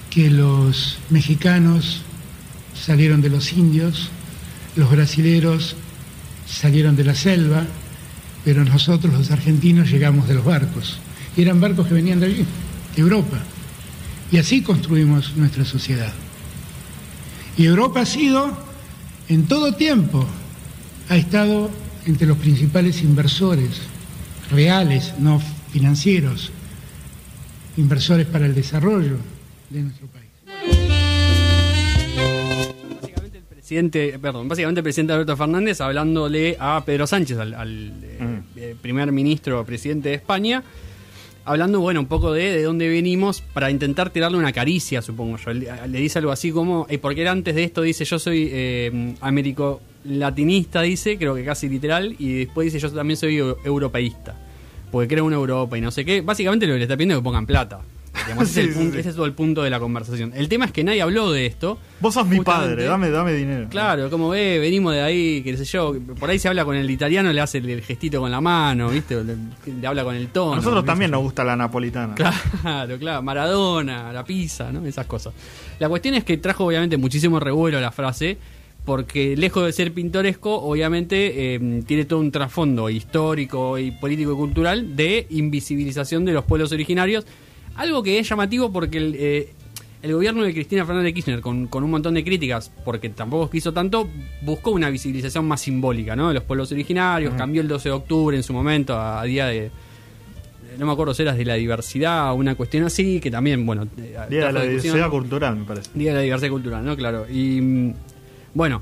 que 0.10 0.30
los 0.30 0.98
mexicanos 1.10 2.02
salieron 2.74 3.22
de 3.22 3.30
los 3.30 3.54
indios, 3.54 4.10
los 4.76 4.90
brasileros 4.90 5.76
salieron 6.48 6.96
de 6.96 7.04
la 7.04 7.16
selva, 7.16 7.66
pero 8.44 8.64
nosotros 8.64 9.14
los 9.14 9.32
argentinos 9.32 9.90
llegamos 9.90 10.28
de 10.28 10.36
los 10.36 10.46
barcos. 10.46 11.00
Y 11.36 11.42
eran 11.42 11.62
barcos 11.62 11.88
que 11.88 11.94
venían 11.94 12.20
de 12.20 12.28
allí, 12.28 12.46
de 12.96 13.02
Europa. 13.02 13.38
Y 14.32 14.38
así 14.38 14.62
construimos 14.62 15.36
nuestra 15.36 15.66
sociedad. 15.66 16.14
Y 17.58 17.66
Europa 17.66 18.02
ha 18.02 18.06
sido, 18.06 18.58
en 19.28 19.46
todo 19.46 19.76
tiempo, 19.76 20.26
ha 21.10 21.18
estado 21.18 21.70
entre 22.06 22.28
los 22.28 22.38
principales 22.38 23.02
inversores 23.02 23.82
reales, 24.50 25.14
no 25.20 25.42
financieros, 25.72 26.52
inversores 27.80 28.28
para 28.28 28.46
el 28.46 28.54
desarrollo 28.54 29.16
de 29.70 29.82
nuestro 29.82 30.08
país. 30.08 30.28
Básicamente 33.02 33.38
el 33.38 33.44
presidente, 33.44 34.20
perdón, 34.20 34.48
básicamente 34.48 34.80
el 34.80 34.84
presidente 34.84 35.14
Alberto 35.14 35.38
Fernández 35.38 35.80
hablándole 35.82 36.58
a 36.60 36.84
Pedro 36.86 37.08
Sánchez, 37.08 37.38
al, 37.38 37.54
al, 37.54 37.94
eh, 38.04 38.40
eh, 38.58 38.76
primer 38.82 39.12
ministro, 39.12 39.64
presidente 39.66 40.10
de 40.10 40.16
España, 40.16 40.64
hablando, 41.46 41.80
bueno, 41.80 42.02
un 42.02 42.08
poco 42.08 42.34
de, 42.34 42.52
de 42.52 42.64
dónde 42.64 42.90
venimos 42.90 43.42
para 43.42 43.72
intentar 43.72 44.10
tirarle 44.10 44.38
una 44.38 44.52
caricia, 44.52 45.02
supongo 45.02 45.38
yo. 45.38 45.54
Le, 45.54 45.88
le 45.88 46.00
dice 46.00 46.20
algo 46.20 46.32
así 46.32 46.52
como, 46.52 46.86
eh, 46.90 46.98
porque 46.98 47.22
él 47.22 47.28
antes 47.28 47.56
de 47.56 47.64
esto 47.64 47.82
dice, 47.82 48.04
yo 48.06 48.20
soy 48.20 48.50
eh, 48.52 49.16
américo 49.22 49.82
latinista, 50.04 50.82
dice, 50.82 51.18
creo 51.18 51.34
que 51.36 51.46
casi 51.46 51.70
literal, 51.70 52.16
y 52.20 52.40
después 52.40 52.66
dice, 52.66 52.80
yo 52.80 52.92
también 52.92 53.18
soy 53.18 53.38
eu- 53.38 53.58
europeísta, 53.64 54.36
porque 54.92 55.08
creo 55.08 55.28
en 55.28 55.34
Europa 55.34 55.78
y 55.78 55.82
no 55.82 55.92
sé 55.92 56.04
qué. 56.06 56.22
Básicamente 56.22 56.66
lo 56.68 56.74
que 56.74 56.80
le 56.80 56.84
está 56.86 56.96
pidiendo 56.98 57.16
es 57.16 57.20
que 57.20 57.24
pongan 57.24 57.46
plata. 57.46 57.80
Digamos, 58.26 58.50
ese, 58.50 58.62
es 58.62 58.68
el 58.70 58.74
punto- 58.74 58.94
sí. 58.96 59.00
ese 59.00 59.10
es 59.10 59.16
todo 59.16 59.26
el 59.26 59.34
punto 59.34 59.62
de 59.64 59.70
la 59.70 59.80
conversación. 59.80 60.34
El 60.36 60.50
tema 60.50 60.66
es 60.66 60.72
que 60.72 60.84
nadie 60.84 61.02
habló 61.02 61.32
de 61.32 61.46
esto. 61.46 61.78
Vos 62.00 62.16
sos 62.16 62.28
mi 62.28 62.40
padre, 62.40 62.84
dame, 62.86 63.12
dame 63.12 63.34
dinero. 63.34 63.68
Claro, 63.70 64.10
como 64.10 64.30
ve, 64.30 64.58
venimos 64.60 64.94
de 64.94 65.02
ahí, 65.02 65.42
qué 65.44 65.56
sé 65.56 65.64
yo, 65.64 65.96
por 66.20 66.30
ahí 66.30 66.40
se 66.40 66.48
habla 66.48 66.66
con 66.66 66.76
el 66.76 66.90
italiano, 66.90 67.32
le 67.32 67.40
hace 67.40 67.60
el, 67.60 67.70
el 67.70 67.82
gestito 67.82 68.20
con 68.20 68.32
la 68.32 68.42
mano, 68.42 68.90
¿viste? 68.90 69.24
Le, 69.24 69.36
le 69.80 69.88
habla 69.88 70.04
con 70.04 70.16
el 70.16 70.28
tono. 70.30 70.54
A 70.54 70.56
nosotros 70.58 70.84
también 70.86 71.12
nos 71.12 71.22
gusta 71.22 71.44
la 71.44 71.56
napolitana. 71.56 72.16
Claro, 72.16 72.98
claro, 72.98 73.22
Maradona, 73.22 74.12
la 74.12 74.24
pizza, 74.24 74.72
¿no? 74.72 74.86
Esas 74.86 75.06
cosas. 75.06 75.34
La 75.78 75.88
cuestión 75.88 76.16
es 76.16 76.24
que 76.24 76.38
trajo 76.38 76.66
obviamente 76.66 76.98
muchísimo 76.98 77.40
revuelo 77.40 77.80
la 77.80 77.92
frase, 77.92 78.38
porque 78.86 79.36
lejos 79.38 79.66
de 79.66 79.72
ser 79.72 79.94
pintoresco, 79.94 80.56
obviamente 80.62 81.56
eh, 81.56 81.84
tiene 81.86 82.06
todo 82.06 82.20
un 82.20 82.32
trasfondo 82.32 82.90
histórico 82.90 83.78
y 83.78 83.92
político 83.92 84.34
y 84.34 84.36
cultural 84.36 84.96
de 84.96 85.28
invisibilización 85.30 86.26
de 86.26 86.34
los 86.34 86.46
pueblos 86.46 86.72
originarios, 86.72 87.26
algo 87.76 88.02
que 88.04 88.20
es 88.20 88.28
llamativo 88.28 88.72
porque 88.72 88.98
el, 88.98 89.16
eh, 89.18 89.54
el 90.02 90.14
gobierno 90.14 90.44
de 90.44 90.54
Cristina 90.54 90.86
Fernández 90.86 91.10
de 91.10 91.14
Kirchner, 91.14 91.42
con, 91.42 91.68
con 91.68 91.84
un 91.84 91.92
montón 91.92 92.14
de 92.14 92.24
críticas, 92.24 92.72
porque 92.84 93.10
tampoco 93.10 93.50
quiso 93.50 93.74
tanto, 93.74 94.10
buscó 94.42 94.72
una 94.72 94.90
visibilización 94.90 95.46
más 95.46 95.62
simbólica, 95.62 96.16
¿no? 96.16 96.30
De 96.30 96.36
los 96.36 96.44
pueblos 96.44 96.72
originarios, 96.72 97.34
cambió 97.36 97.62
el 97.62 97.68
12 97.68 97.90
de 97.90 97.94
octubre 97.94 98.38
en 98.38 98.44
su 98.44 98.54
momento 98.54 98.96
a, 98.96 99.22
a 99.22 99.24
día 99.26 99.48
de, 99.48 99.72
no 100.78 100.86
me 100.86 100.94
acuerdo 100.94 101.14
si 101.14 101.24
era 101.24 101.34
de 101.34 101.46
la 101.46 101.56
diversidad 101.56 102.32
o 102.32 102.36
una 102.36 102.56
cuestión 102.56 102.86
así, 102.86 103.20
que 103.20 103.30
también, 103.30 103.66
bueno, 103.66 103.88
eh, 103.98 104.18
Día 104.30 104.48
de 104.48 104.54
la 104.54 104.62
diversidad 104.62 105.10
cultural, 105.10 105.58
me 105.58 105.66
parece. 105.66 105.90
Día 105.94 106.12
de 106.12 106.18
la 106.18 106.24
diversidad 106.24 106.52
cultural, 106.52 106.86
¿no? 106.86 106.96
Claro. 106.96 107.26
Y 107.30 107.62
mm, 107.62 107.94
bueno, 108.54 108.82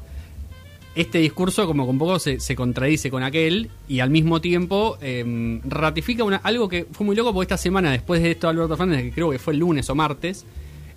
este 0.95 1.19
discurso 1.19 1.67
como 1.67 1.85
un 1.85 1.99
poco 1.99 2.17
se, 2.17 2.39
se 2.39 2.55
contradice 2.55 3.11
con 3.11 3.21
aquel 3.21 3.69
y 3.87 3.99
al 3.99 4.09
mismo 4.09 4.41
tiempo 4.41 4.97
eh, 4.99 5.59
ratifica 5.63 6.23
una, 6.23 6.37
algo 6.37 6.67
que 6.67 6.87
fue 6.91 7.05
muy 7.05 7.15
loco 7.15 7.33
porque 7.33 7.43
esta 7.53 7.57
semana, 7.57 7.91
después 7.91 8.21
de 8.23 8.31
esto, 8.31 8.49
Alberto 8.49 8.75
Fernández, 8.75 9.03
que 9.03 9.11
creo 9.11 9.29
que 9.29 9.37
fue 9.37 9.53
el 9.53 9.59
lunes 9.59 9.89
o 9.89 9.95
martes, 9.95 10.45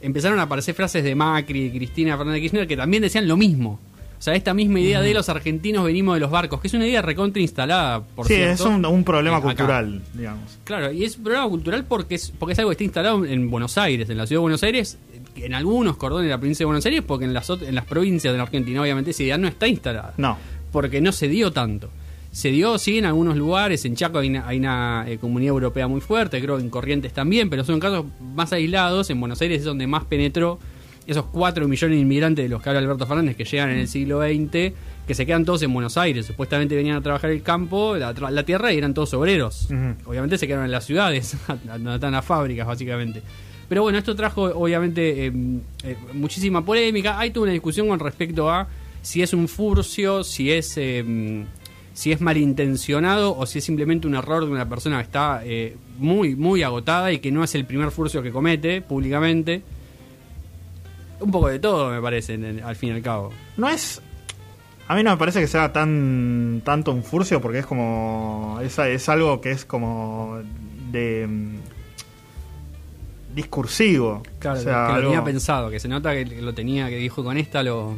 empezaron 0.00 0.38
a 0.38 0.42
aparecer 0.42 0.74
frases 0.74 1.04
de 1.04 1.14
Macri 1.14 1.66
y 1.66 1.70
Cristina 1.70 2.16
Fernández 2.16 2.38
de 2.38 2.40
Kirchner 2.42 2.66
que 2.66 2.76
también 2.76 3.02
decían 3.02 3.28
lo 3.28 3.36
mismo. 3.36 3.78
O 4.20 4.22
sea, 4.22 4.34
esta 4.34 4.52
misma 4.52 4.80
idea 4.80 5.00
de 5.00 5.14
los 5.14 5.30
argentinos 5.30 5.82
venimos 5.82 6.14
de 6.14 6.20
los 6.20 6.30
barcos, 6.30 6.60
que 6.60 6.68
es 6.68 6.74
una 6.74 6.86
idea 6.86 7.00
recontra 7.00 7.40
instalada, 7.40 8.02
por 8.02 8.26
sí, 8.26 8.34
cierto. 8.34 8.52
es 8.52 8.60
un, 8.60 8.84
un 8.84 9.02
problema 9.02 9.36
eh, 9.36 9.38
acá. 9.38 9.48
cultural, 9.48 10.02
digamos. 10.12 10.58
Claro, 10.64 10.92
y 10.92 11.04
es 11.04 11.16
un 11.16 11.24
problema 11.24 11.48
cultural 11.48 11.86
porque 11.86 12.16
es, 12.16 12.30
porque 12.38 12.52
es 12.52 12.58
algo 12.58 12.68
que 12.68 12.74
está 12.74 12.84
instalado 12.84 13.24
en 13.24 13.50
Buenos 13.50 13.78
Aires, 13.78 14.10
en 14.10 14.18
la 14.18 14.26
ciudad 14.26 14.40
de 14.40 14.42
Buenos 14.42 14.62
Aires, 14.62 14.98
en 15.36 15.54
algunos 15.54 15.96
cordones 15.96 16.24
de 16.24 16.32
la 16.32 16.36
provincia 16.36 16.64
de 16.64 16.66
Buenos 16.66 16.84
Aires, 16.84 17.02
porque 17.06 17.24
en 17.24 17.32
las, 17.32 17.48
en 17.48 17.74
las 17.74 17.86
provincias 17.86 18.34
de 18.34 18.36
la 18.36 18.42
Argentina, 18.42 18.82
obviamente, 18.82 19.12
esa 19.12 19.22
idea 19.22 19.38
no 19.38 19.48
está 19.48 19.66
instalada. 19.66 20.12
No. 20.18 20.36
Porque 20.70 21.00
no 21.00 21.12
se 21.12 21.26
dio 21.28 21.50
tanto. 21.50 21.88
Se 22.30 22.50
dio, 22.50 22.76
sí, 22.76 22.98
en 22.98 23.06
algunos 23.06 23.38
lugares, 23.38 23.86
en 23.86 23.96
Chaco 23.96 24.18
hay 24.18 24.28
una, 24.28 24.46
hay 24.46 24.58
una, 24.58 25.06
eh, 25.08 25.16
comunidad 25.16 25.54
europea 25.54 25.88
muy 25.88 26.02
fuerte, 26.02 26.42
creo 26.42 26.58
que 26.58 26.62
en 26.62 26.68
Corrientes 26.68 27.14
también, 27.14 27.48
pero 27.48 27.64
son 27.64 27.80
casos 27.80 28.04
más 28.34 28.52
aislados. 28.52 29.08
En 29.08 29.18
Buenos 29.18 29.40
Aires 29.40 29.60
es 29.60 29.64
donde 29.64 29.86
más 29.86 30.04
penetró 30.04 30.58
esos 31.06 31.26
4 31.26 31.66
millones 31.66 31.96
de 31.96 32.00
inmigrantes 32.00 32.44
de 32.44 32.48
los 32.48 32.62
que 32.62 32.68
habla 32.68 32.80
Alberto 32.80 33.06
Fernández 33.06 33.36
que 33.36 33.44
llegan 33.44 33.70
en 33.70 33.78
el 33.78 33.88
siglo 33.88 34.20
XX, 34.20 34.74
que 35.06 35.14
se 35.14 35.26
quedan 35.26 35.44
todos 35.44 35.62
en 35.62 35.72
Buenos 35.72 35.96
Aires. 35.96 36.26
Supuestamente 36.26 36.76
venían 36.76 36.96
a 36.96 37.00
trabajar 37.00 37.30
el 37.30 37.42
campo, 37.42 37.96
la, 37.96 38.42
tierra 38.44 38.72
y 38.72 38.78
eran 38.78 38.94
todos 38.94 39.12
obreros. 39.14 39.68
Obviamente 40.04 40.38
se 40.38 40.46
quedaron 40.46 40.66
en 40.66 40.72
las 40.72 40.84
ciudades, 40.84 41.36
donde 41.64 41.94
están 41.94 42.12
las 42.12 42.24
fábricas, 42.24 42.66
básicamente. 42.66 43.22
Pero 43.68 43.82
bueno, 43.82 43.98
esto 43.98 44.16
trajo 44.16 44.44
obviamente 44.44 45.26
eh, 45.26 45.32
eh, 45.84 45.96
muchísima 46.12 46.64
polémica. 46.64 47.18
Hay 47.18 47.30
toda 47.30 47.44
una 47.44 47.52
discusión 47.52 47.88
con 47.88 48.00
respecto 48.00 48.50
a 48.50 48.66
si 49.00 49.22
es 49.22 49.32
un 49.32 49.46
furcio, 49.48 50.24
si 50.24 50.50
es 50.50 50.74
eh, 50.76 51.44
si 51.92 52.12
es 52.12 52.20
malintencionado 52.20 53.36
o 53.36 53.46
si 53.46 53.58
es 53.58 53.64
simplemente 53.64 54.06
un 54.06 54.14
error 54.14 54.46
de 54.46 54.50
una 54.50 54.68
persona 54.68 54.96
que 54.96 55.02
está 55.02 55.42
eh, 55.44 55.76
muy 55.98 56.34
muy 56.34 56.62
agotada 56.62 57.12
y 57.12 57.18
que 57.18 57.30
no 57.30 57.44
es 57.44 57.54
el 57.54 57.66
primer 57.66 57.90
furcio 57.90 58.22
que 58.22 58.30
comete 58.30 58.80
públicamente. 58.80 59.62
Un 61.20 61.30
poco 61.30 61.48
de 61.48 61.58
todo, 61.58 61.90
me 61.90 62.00
parece, 62.00 62.34
en- 62.34 62.44
en- 62.44 62.62
al 62.64 62.76
fin 62.76 62.90
y 62.90 62.92
al 62.92 63.02
cabo. 63.02 63.30
No 63.56 63.68
es. 63.68 64.00
A 64.88 64.96
mí 64.96 65.02
no 65.04 65.10
me 65.12 65.16
parece 65.16 65.40
que 65.40 65.46
sea 65.46 65.72
tan 65.72 66.62
tanto 66.64 66.90
un 66.92 67.04
furcio 67.04 67.40
porque 67.40 67.58
es 67.60 67.66
como. 67.66 68.58
Es, 68.62 68.78
es 68.78 69.08
algo 69.08 69.40
que 69.40 69.50
es 69.52 69.64
como. 69.64 70.40
de. 70.90 71.26
mm, 71.28 71.54
discursivo. 73.34 74.22
Claro, 74.38 74.58
O 74.58 74.62
sea, 74.62 74.72
que 74.72 74.78
lo 74.92 74.94
algo- 74.96 75.08
tenía 75.10 75.24
pensado, 75.24 75.70
que 75.70 75.78
se 75.80 75.88
nota 75.88 76.12
que 76.12 76.24
lo 76.24 76.52
tenía, 76.54 76.88
que 76.88 76.96
dijo 76.96 77.22
con 77.22 77.36
esta 77.36 77.62
lo... 77.62 77.96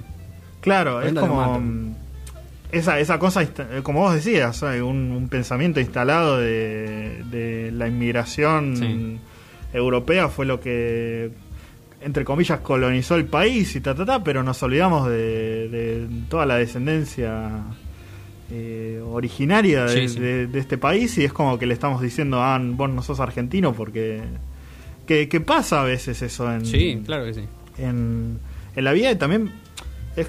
Claro, 0.61 1.01
es 1.03 1.13
lo 1.13 1.21
como. 1.23 1.59
mm, 1.59 1.95
Esa, 2.71 2.99
esa 3.01 3.19
cosa, 3.19 3.43
eh, 3.43 3.81
como 3.83 4.01
vos 4.01 4.15
decías, 4.15 4.63
un, 4.63 5.11
un 5.13 5.29
pensamiento 5.29 5.81
instalado 5.81 6.39
de, 6.39 7.23
de 7.31 7.71
la 7.73 7.87
inmigración 7.89 8.77
Sí. 8.77 9.19
europea 9.73 10.29
fue 10.29 10.47
lo 10.47 10.61
que, 10.61 11.31
entre 12.05 12.25
comillas, 12.25 12.61
colonizó 12.61 13.15
el 13.17 13.25
país 13.27 13.75
y 13.77 13.81
ta, 13.81 13.95
ta, 13.95 14.05
ta, 14.05 14.25
pero 14.25 14.43
nos 14.43 14.63
olvidamos 14.63 15.09
de, 15.09 15.69
de 15.69 16.07
toda 16.29 16.47
la 16.47 16.57
descendencia 16.57 17.63
eh, 18.51 19.01
originaria 19.05 19.85
de, 19.85 20.09
Sí, 20.09 20.15
sí. 20.15 20.21
de- 20.21 20.47
de 20.47 20.59
este 20.59 20.79
país 20.79 21.17
y 21.19 21.25
es 21.25 21.33
como 21.33 21.59
que 21.59 21.67
le 21.67 21.75
estamos 21.75 22.03
diciendo, 22.03 22.43
ah, 22.43 22.61
vos 22.63 22.91
no 22.91 23.03
sos 23.03 23.21
argentino 23.21 23.73
porque... 23.73 24.23
Que, 25.07 25.29
que 25.29 25.41
pasa 25.41 25.81
a 25.81 25.85
veces 25.85 26.23
eso 26.23 26.51
en, 26.53 26.65
Sí, 26.65 27.03
claro 27.05 27.25
que 27.25 27.35
sí. 27.35 27.41
en, 27.79 28.39
en 28.77 28.85
la 28.85 28.93
vida 28.93 29.11
y 29.11 29.17
también 29.17 29.51
es, 30.15 30.29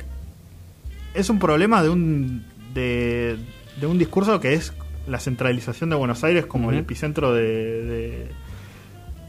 es 1.14 1.30
un 1.30 1.38
problema 1.38 1.84
de 1.84 1.90
un 1.90 2.44
de, 2.74 3.38
de 3.80 3.86
un 3.88 4.00
discurso 4.00 4.40
que 4.40 4.54
es 4.54 4.74
la 5.08 5.20
centralización 5.20 5.92
de 5.92 5.96
Buenos 5.96 6.24
Aires 6.24 6.48
como 6.48 6.72
el 6.72 6.80
epicentro 6.80 7.34
de, 7.36 8.30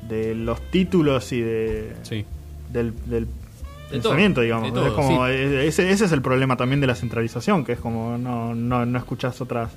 de, 0.08 0.34
los 0.34 0.60
títulos 0.70 1.32
y 1.32 1.40
de 1.40 1.92
Sí. 2.02 2.24
del, 2.72 2.92
del 3.06 3.24
De 3.26 3.30
pensamiento, 3.90 4.36
todo, 4.36 4.44
digamos. 4.44 4.72
todo, 4.74 4.86
es 4.86 4.92
como, 4.92 5.26
sí. 5.26 5.32
e- 5.32 5.66
ese, 5.66 5.90
ese 5.90 6.04
es 6.06 6.12
el 6.12 6.22
problema 6.22 6.56
también 6.56 6.80
de 6.80 6.86
la 6.86 6.94
centralización, 6.94 7.64
que 7.64 7.72
es 7.72 7.78
como 7.80 8.16
no, 8.18 8.54
no, 8.54 8.84
no 8.86 8.98
escuchas 8.98 9.40
otras 9.40 9.70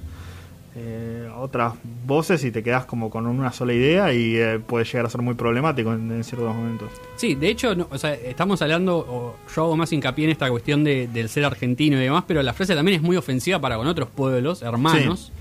eh, 0.79 1.27
otras 1.36 1.74
voces 2.05 2.43
y 2.43 2.51
te 2.51 2.62
quedas 2.62 2.86
como 2.86 3.10
con 3.10 3.25
una 3.25 3.51
sola 3.51 3.74
idea 3.74 4.13
y 4.13 4.36
eh, 4.36 4.60
puede 4.60 4.86
llegar 4.86 5.07
a 5.07 5.10
ser 5.10 5.22
muy 5.24 5.34
problemático 5.34 5.91
en, 5.91 6.12
en 6.12 6.24
ciertos 6.24 6.53
momentos. 6.55 6.91
Sí, 7.15 7.34
de 7.34 7.50
hecho, 7.50 7.74
no, 7.74 7.88
o 7.89 7.98
sea, 7.98 8.13
estamos 8.13 8.62
hablando, 8.62 8.98
o 8.98 9.36
yo 9.55 9.63
hago 9.63 9.75
más 9.75 9.91
hincapié 9.91 10.25
en 10.25 10.31
esta 10.31 10.48
cuestión 10.51 10.84
de, 10.84 11.07
del 11.07 11.29
ser 11.29 11.46
argentino 11.46 11.98
y 11.98 12.01
demás, 12.03 12.25
pero 12.27 12.43
la 12.43 12.53
frase 12.53 12.75
también 12.75 12.98
es 12.98 13.01
muy 13.01 13.17
ofensiva 13.17 13.60
para 13.60 13.75
con 13.75 13.88
otros 13.88 14.10
pueblos, 14.10 14.62
hermanos, 14.62 15.31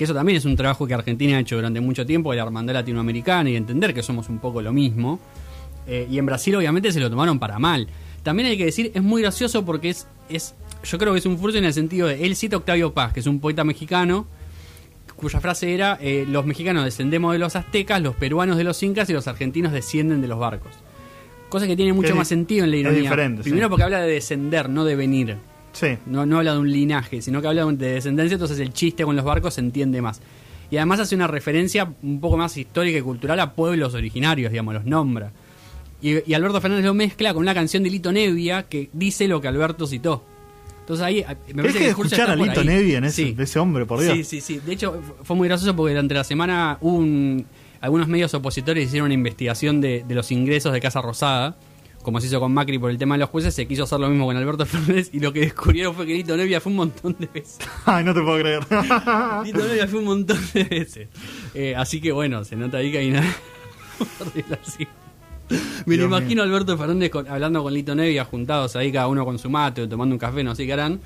que 0.00 0.04
eso 0.04 0.14
también 0.14 0.38
es 0.38 0.46
un 0.46 0.56
trabajo 0.56 0.86
que 0.86 0.94
Argentina 0.94 1.36
ha 1.36 1.40
hecho 1.40 1.56
durante 1.56 1.78
mucho 1.78 2.06
tiempo, 2.06 2.30
de 2.30 2.38
la 2.38 2.44
hermandad 2.44 2.72
latinoamericana 2.72 3.50
y 3.50 3.56
entender 3.56 3.92
que 3.92 4.02
somos 4.02 4.30
un 4.30 4.38
poco 4.38 4.62
lo 4.62 4.72
mismo. 4.72 5.20
Eh, 5.86 6.08
y 6.10 6.16
en 6.16 6.24
Brasil 6.24 6.56
obviamente 6.56 6.90
se 6.90 7.00
lo 7.00 7.10
tomaron 7.10 7.38
para 7.38 7.58
mal. 7.58 7.86
También 8.22 8.48
hay 8.48 8.56
que 8.56 8.64
decir, 8.64 8.92
es 8.94 9.02
muy 9.02 9.20
gracioso 9.20 9.62
porque 9.62 9.90
es, 9.90 10.06
es 10.30 10.54
yo 10.84 10.96
creo 10.96 11.12
que 11.12 11.18
es 11.18 11.26
un 11.26 11.36
furcio 11.36 11.58
en 11.58 11.66
el 11.66 11.74
sentido 11.74 12.06
de, 12.08 12.24
él 12.24 12.34
cita 12.34 12.56
Octavio 12.56 12.94
Paz, 12.94 13.12
que 13.12 13.20
es 13.20 13.26
un 13.26 13.40
poeta 13.40 13.62
mexicano, 13.62 14.26
cuya 15.16 15.38
frase 15.38 15.74
era, 15.74 15.98
eh, 16.00 16.24
los 16.26 16.46
mexicanos 16.46 16.82
descendemos 16.82 17.34
de 17.34 17.38
los 17.38 17.54
aztecas, 17.54 18.00
los 18.00 18.16
peruanos 18.16 18.56
de 18.56 18.64
los 18.64 18.82
incas 18.82 19.10
y 19.10 19.12
los 19.12 19.28
argentinos 19.28 19.70
descienden 19.70 20.22
de 20.22 20.28
los 20.28 20.38
barcos. 20.38 20.72
Cosa 21.50 21.66
que 21.66 21.76
tiene 21.76 21.92
mucho 21.92 22.16
más 22.16 22.26
sentido 22.26 22.64
en 22.64 22.70
la 22.70 22.76
ironía. 22.78 23.10
Primero 23.10 23.66
sí. 23.66 23.68
porque 23.68 23.82
habla 23.82 24.00
de 24.00 24.10
descender, 24.10 24.70
no 24.70 24.86
de 24.86 24.96
venir. 24.96 25.36
Sí, 25.72 25.96
No, 26.06 26.26
no 26.26 26.38
habla 26.38 26.52
de 26.54 26.58
un 26.58 26.70
linaje, 26.70 27.22
sino 27.22 27.40
que 27.40 27.48
habla 27.48 27.64
de 27.66 27.92
descendencia, 27.94 28.34
entonces 28.34 28.58
el 28.58 28.72
chiste 28.72 29.04
con 29.04 29.14
los 29.16 29.24
barcos 29.24 29.54
se 29.54 29.60
entiende 29.60 30.02
más. 30.02 30.20
Y 30.70 30.76
además 30.76 31.00
hace 31.00 31.14
una 31.14 31.26
referencia 31.26 31.92
un 32.02 32.20
poco 32.20 32.36
más 32.36 32.56
histórica 32.56 32.98
y 32.98 33.02
cultural 33.02 33.38
a 33.40 33.52
pueblos 33.54 33.94
originarios, 33.94 34.50
digamos, 34.52 34.74
los 34.74 34.84
nombra. 34.84 35.32
Y, 36.02 36.28
y 36.30 36.34
Alberto 36.34 36.60
Fernández 36.60 36.84
lo 36.86 36.94
mezcla 36.94 37.32
con 37.34 37.42
una 37.42 37.54
canción 37.54 37.82
de 37.82 37.90
Lito 37.90 38.10
Nevia 38.12 38.64
que 38.64 38.88
dice 38.92 39.28
lo 39.28 39.40
que 39.40 39.48
Alberto 39.48 39.86
citó. 39.86 40.24
Entonces 40.80 41.04
ahí 41.06 41.24
me 41.54 41.62
parece 41.62 41.78
que 41.80 41.88
escuchar 41.90 42.30
a 42.30 42.36
Lito. 42.36 42.64
Nevia 42.64 42.98
en 42.98 43.04
ese, 43.04 43.22
Sí. 43.26 43.36
ese 43.38 43.58
hombre, 43.58 43.84
por 43.86 44.00
Dios. 44.00 44.14
Sí, 44.14 44.24
sí, 44.24 44.40
sí. 44.40 44.60
De 44.64 44.72
hecho, 44.72 45.00
fu- 45.02 45.24
fue 45.24 45.36
muy 45.36 45.46
gracioso 45.48 45.76
porque 45.76 45.92
durante 45.92 46.14
la 46.14 46.24
semana 46.24 46.78
un- 46.80 47.44
algunos 47.80 48.08
medios 48.08 48.32
opositores 48.34 48.86
hicieron 48.86 49.06
una 49.06 49.14
investigación 49.14 49.80
de, 49.80 50.04
de 50.06 50.14
los 50.14 50.30
ingresos 50.32 50.72
de 50.72 50.80
Casa 50.80 51.00
Rosada, 51.02 51.56
como 52.02 52.20
se 52.20 52.26
hizo 52.28 52.40
con 52.40 52.52
Macri 52.54 52.78
por 52.78 52.90
el 52.90 52.98
tema 52.98 53.14
de 53.14 53.20
los 53.20 53.28
jueces, 53.28 53.54
se 53.54 53.66
quiso 53.66 53.84
hacer 53.84 54.00
lo 54.00 54.08
mismo 54.08 54.26
con 54.26 54.36
Alberto 54.36 54.64
Fernández 54.66 55.10
y 55.12 55.20
lo 55.20 55.32
que 55.32 55.40
descubrieron 55.40 55.94
fue 55.94 56.06
que 56.06 56.14
Lito 56.14 56.36
Nevia 56.36 56.60
fue 56.60 56.70
un 56.70 56.76
montón 56.76 57.16
de 57.18 57.26
veces. 57.26 57.58
Ay, 57.84 58.04
no 58.04 58.14
te 58.14 58.20
puedo 58.22 58.38
creer. 58.38 58.60
Lito 59.44 59.66
Nevia 59.66 59.86
fue 59.86 59.98
un 59.98 60.04
montón 60.06 60.38
de 60.54 60.64
veces. 60.64 61.08
Eh, 61.54 61.74
así 61.76 62.00
que 62.00 62.12
bueno, 62.12 62.44
se 62.44 62.56
nota 62.56 62.78
ahí 62.78 62.90
que 62.90 62.98
hay 62.98 63.10
una... 63.10 63.22
Me 65.84 65.96
lo 65.96 66.04
imagino 66.04 66.42
a 66.42 66.44
Alberto 66.44 66.78
Fernández 66.78 67.10
con- 67.10 67.26
hablando 67.28 67.62
con 67.62 67.74
Lito 67.74 67.94
Nevia, 67.94 68.24
juntados 68.24 68.76
ahí 68.76 68.92
cada 68.92 69.08
uno 69.08 69.24
con 69.24 69.38
su 69.38 69.50
mate 69.50 69.82
o 69.82 69.88
tomando 69.88 70.14
un 70.14 70.18
café, 70.18 70.44
no 70.44 70.54
sé 70.54 70.64
qué 70.64 70.72
harán, 70.72 71.00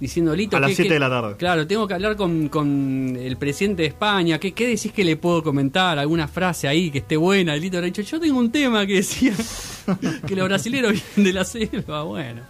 diciendo 0.00 0.34
Lito... 0.34 0.56
A 0.56 0.60
las 0.60 0.70
¿qué- 0.70 0.76
7 0.76 0.88
qué- 0.88 0.94
de 0.94 1.00
la 1.00 1.08
tarde. 1.10 1.36
Claro, 1.36 1.66
tengo 1.66 1.86
que 1.86 1.94
hablar 1.94 2.16
con, 2.16 2.48
con 2.48 3.16
el 3.20 3.36
presidente 3.36 3.82
de 3.82 3.88
España. 3.88 4.38
¿Qué, 4.38 4.52
¿Qué 4.52 4.66
decís 4.66 4.90
que 4.92 5.04
le 5.04 5.16
puedo 5.16 5.42
comentar? 5.42 5.98
¿Alguna 5.98 6.26
frase 6.26 6.66
ahí 6.66 6.90
que 6.90 6.98
esté 6.98 7.16
buena? 7.16 7.54
El 7.54 7.60
Lito 7.60 7.76
habrá 7.76 7.86
dicho, 7.86 8.02
yo 8.02 8.18
tengo 8.18 8.38
un 8.38 8.50
tema 8.50 8.86
que 8.86 8.94
decía 8.94 9.34
que 10.26 10.34
los 10.34 10.48
brasileños 10.48 10.92
vienen 10.92 11.24
de 11.24 11.32
la 11.32 11.44
selva. 11.44 12.02
Bueno, 12.04 12.40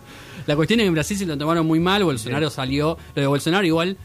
la 0.47 0.57
cuestión 0.57 0.81
es 0.81 0.85
que 0.85 0.89
en 0.89 0.95
Brasil 0.95 1.17
se 1.19 1.27
lo 1.27 1.37
tomaron 1.37 1.67
muy 1.67 1.81
mal. 1.81 2.05
Bolsonaro 2.05 2.49
salió. 2.51 2.97
Lo 3.15 3.21
de 3.21 3.27
Bolsonaro 3.27 3.67
igual 3.67 3.97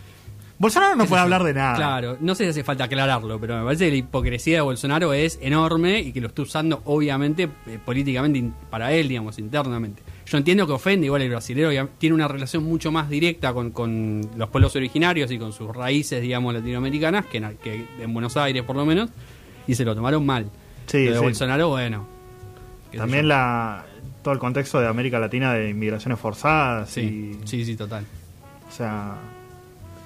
Bolsonaro 0.58 0.96
no 0.96 1.06
puede 1.06 1.22
hablar 1.22 1.44
de 1.44 1.54
nada. 1.54 1.76
Claro, 1.76 2.18
no 2.22 2.34
sé 2.34 2.46
si 2.46 2.50
hace 2.52 2.64
falta 2.64 2.86
aclararlo, 2.86 3.38
pero 3.42 3.58
me 3.60 3.66
parece 3.66 3.86
que 3.86 3.92
la 3.92 3.98
hipocresía 3.98 4.56
de 4.56 4.62
Bolsonaro 4.62 5.12
es 5.12 5.38
enorme 5.42 6.00
y 6.00 6.14
que 6.14 6.22
lo 6.22 6.28
está 6.30 6.44
usando, 6.44 6.82
obviamente, 6.86 7.50
eh, 7.68 7.78
políticamente 7.84 8.42
para 8.70 8.94
él, 8.94 9.10
digamos, 9.10 9.38
internamente. 9.38 10.02
Yo 10.26 10.38
entiendo 10.38 10.66
que 10.66 10.74
ofende, 10.74 11.06
igual 11.06 11.22
el 11.22 11.30
brasilero 11.30 11.70
tiene 12.00 12.16
una 12.16 12.28
relación 12.28 12.64
mucho 12.64 12.92
más 12.92 13.10
directa 13.10 13.54
con, 13.54 13.70
con 13.72 14.22
los 14.36 14.50
pueblos 14.50 14.76
originarios 14.76 15.30
y 15.32 15.38
con 15.38 15.54
sus 15.54 15.76
raíces, 15.76 16.22
digamos, 16.22 16.54
latinoamericanas, 16.54 17.28
que 17.28 17.38
en, 17.38 17.58
que 17.64 17.86
en 18.00 18.12
Buenos 18.14 18.36
Aires 18.36 18.64
por 18.64 18.76
lo 18.76 18.86
menos, 18.86 19.10
y 19.68 19.76
se 19.76 19.86
lo 19.86 19.94
tomaron 19.96 20.26
mal. 20.26 20.50
Sí, 20.88 21.06
Lo 21.06 21.12
de 21.12 21.18
sí. 21.20 21.24
Bolsonaro, 21.24 21.70
bueno. 21.70 22.08
También 22.96 23.28
la 23.28 23.86
todo 24.24 24.34
el 24.34 24.40
contexto 24.40 24.80
de 24.80 24.88
América 24.88 25.20
Latina 25.20 25.54
de 25.54 25.70
inmigraciones 25.70 26.20
forzadas 26.20 26.90
Sí, 26.90 27.38
y 27.44 27.48
sí, 27.48 27.64
sí, 27.64 27.76
total. 27.76 28.06
o 28.68 28.72
sea 28.72 29.16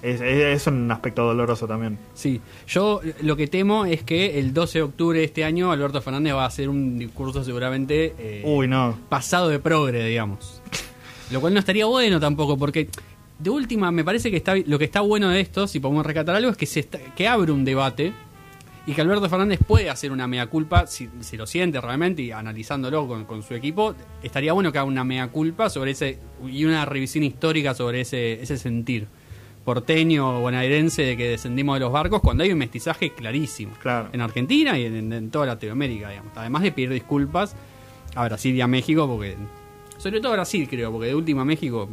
es, 0.02 0.22
es- 0.22 0.62
es 0.62 0.68
un 0.68 0.90
aspecto 0.92 1.24
doloroso 1.26 1.68
también. 1.68 1.98
Sí, 2.14 2.40
yo 2.68 3.02
lo 3.22 3.36
que 3.36 3.48
temo 3.48 3.86
es 3.86 4.04
que 4.04 4.40
el 4.40 4.54
12 4.54 4.80
de 4.80 4.84
octubre 4.84 5.20
de 5.20 5.26
este 5.26 5.44
año 5.44 5.72
Alberto 5.72 6.02
Fernández 6.02 6.34
va 6.34 6.44
a 6.44 6.48
hacer 6.48 6.70
un 6.70 6.98
discurso 7.00 7.44
seguramente 7.44 8.14
eh, 8.18 8.44
Uy, 8.46 8.68
no. 8.68 8.98
pasado 9.10 9.50
de 9.50 9.60
progre, 9.60 10.06
digamos. 10.06 10.62
Lo 11.32 11.42
cual 11.42 11.54
no 11.54 11.60
estaría 11.60 11.86
bueno 11.86 12.20
tampoco, 12.20 12.58
porque 12.58 12.90
de 13.38 13.50
última 13.52 13.92
me 13.92 14.04
parece 14.04 14.32
que 14.32 14.38
está 14.38 14.56
lo 14.56 14.80
que 14.80 14.86
está 14.86 15.02
bueno 15.02 15.30
de 15.30 15.40
esto, 15.42 15.68
si 15.68 15.80
podemos 15.80 16.06
rescatar 16.06 16.36
algo, 16.36 16.50
es 16.52 16.58
que 16.58 16.66
se 16.66 16.80
está- 16.80 16.98
que 17.16 17.28
abre 17.28 17.52
un 17.52 17.64
debate 17.64 18.14
y 18.88 18.94
que 18.94 19.02
Alberto 19.02 19.30
Fernández 19.30 19.60
puede 19.68 19.92
hacer 19.92 20.12
una 20.12 20.26
mea 20.28 20.48
culpa, 20.48 20.88
si, 20.88 21.08
si 21.20 21.38
lo 21.38 21.46
siente 21.46 21.80
realmente 21.80 22.24
y 22.24 22.32
analizándolo 22.32 23.08
con, 23.08 23.26
con 23.26 23.44
su 23.44 23.54
equipo, 23.54 23.94
estaría 24.24 24.54
bueno 24.54 24.72
que 24.72 24.80
haga 24.80 24.88
una 24.88 25.04
mea 25.04 25.28
culpa 25.28 25.70
sobre 25.70 25.92
ese 25.92 26.18
y 26.52 26.66
una 26.66 26.84
revisión 26.86 27.24
histórica 27.24 27.76
sobre 27.76 28.02
ese, 28.02 28.42
ese 28.42 28.58
sentir 28.58 29.06
porteño 29.66 30.38
o 30.38 30.42
bonaerense 30.42 31.04
de 31.04 31.18
que 31.18 31.28
descendimos 31.30 31.76
de 31.76 31.82
los 31.82 31.92
barcos 31.92 32.22
cuando 32.22 32.44
hay 32.44 32.52
un 32.52 32.58
mestizaje 32.58 33.12
clarísimo 33.12 33.74
Claro. 33.82 34.10
en 34.14 34.22
Argentina 34.22 34.78
y 34.80 34.86
en, 34.86 35.12
en 35.14 35.30
toda 35.30 35.46
Latinoamérica, 35.46 36.10
digamos. 36.10 36.32
Además 36.36 36.64
de 36.64 36.72
pedir 36.72 36.90
disculpas 36.92 37.56
a 38.16 38.26
Brasil 38.26 38.56
y 38.56 38.62
a 38.62 38.68
México, 38.68 39.08
porque 39.08 39.36
sobre 39.98 40.20
todo 40.22 40.32
a 40.32 40.36
Brasil 40.36 40.68
creo, 40.70 40.92
porque 40.92 41.08
de 41.08 41.16
última 41.16 41.46
México, 41.46 41.88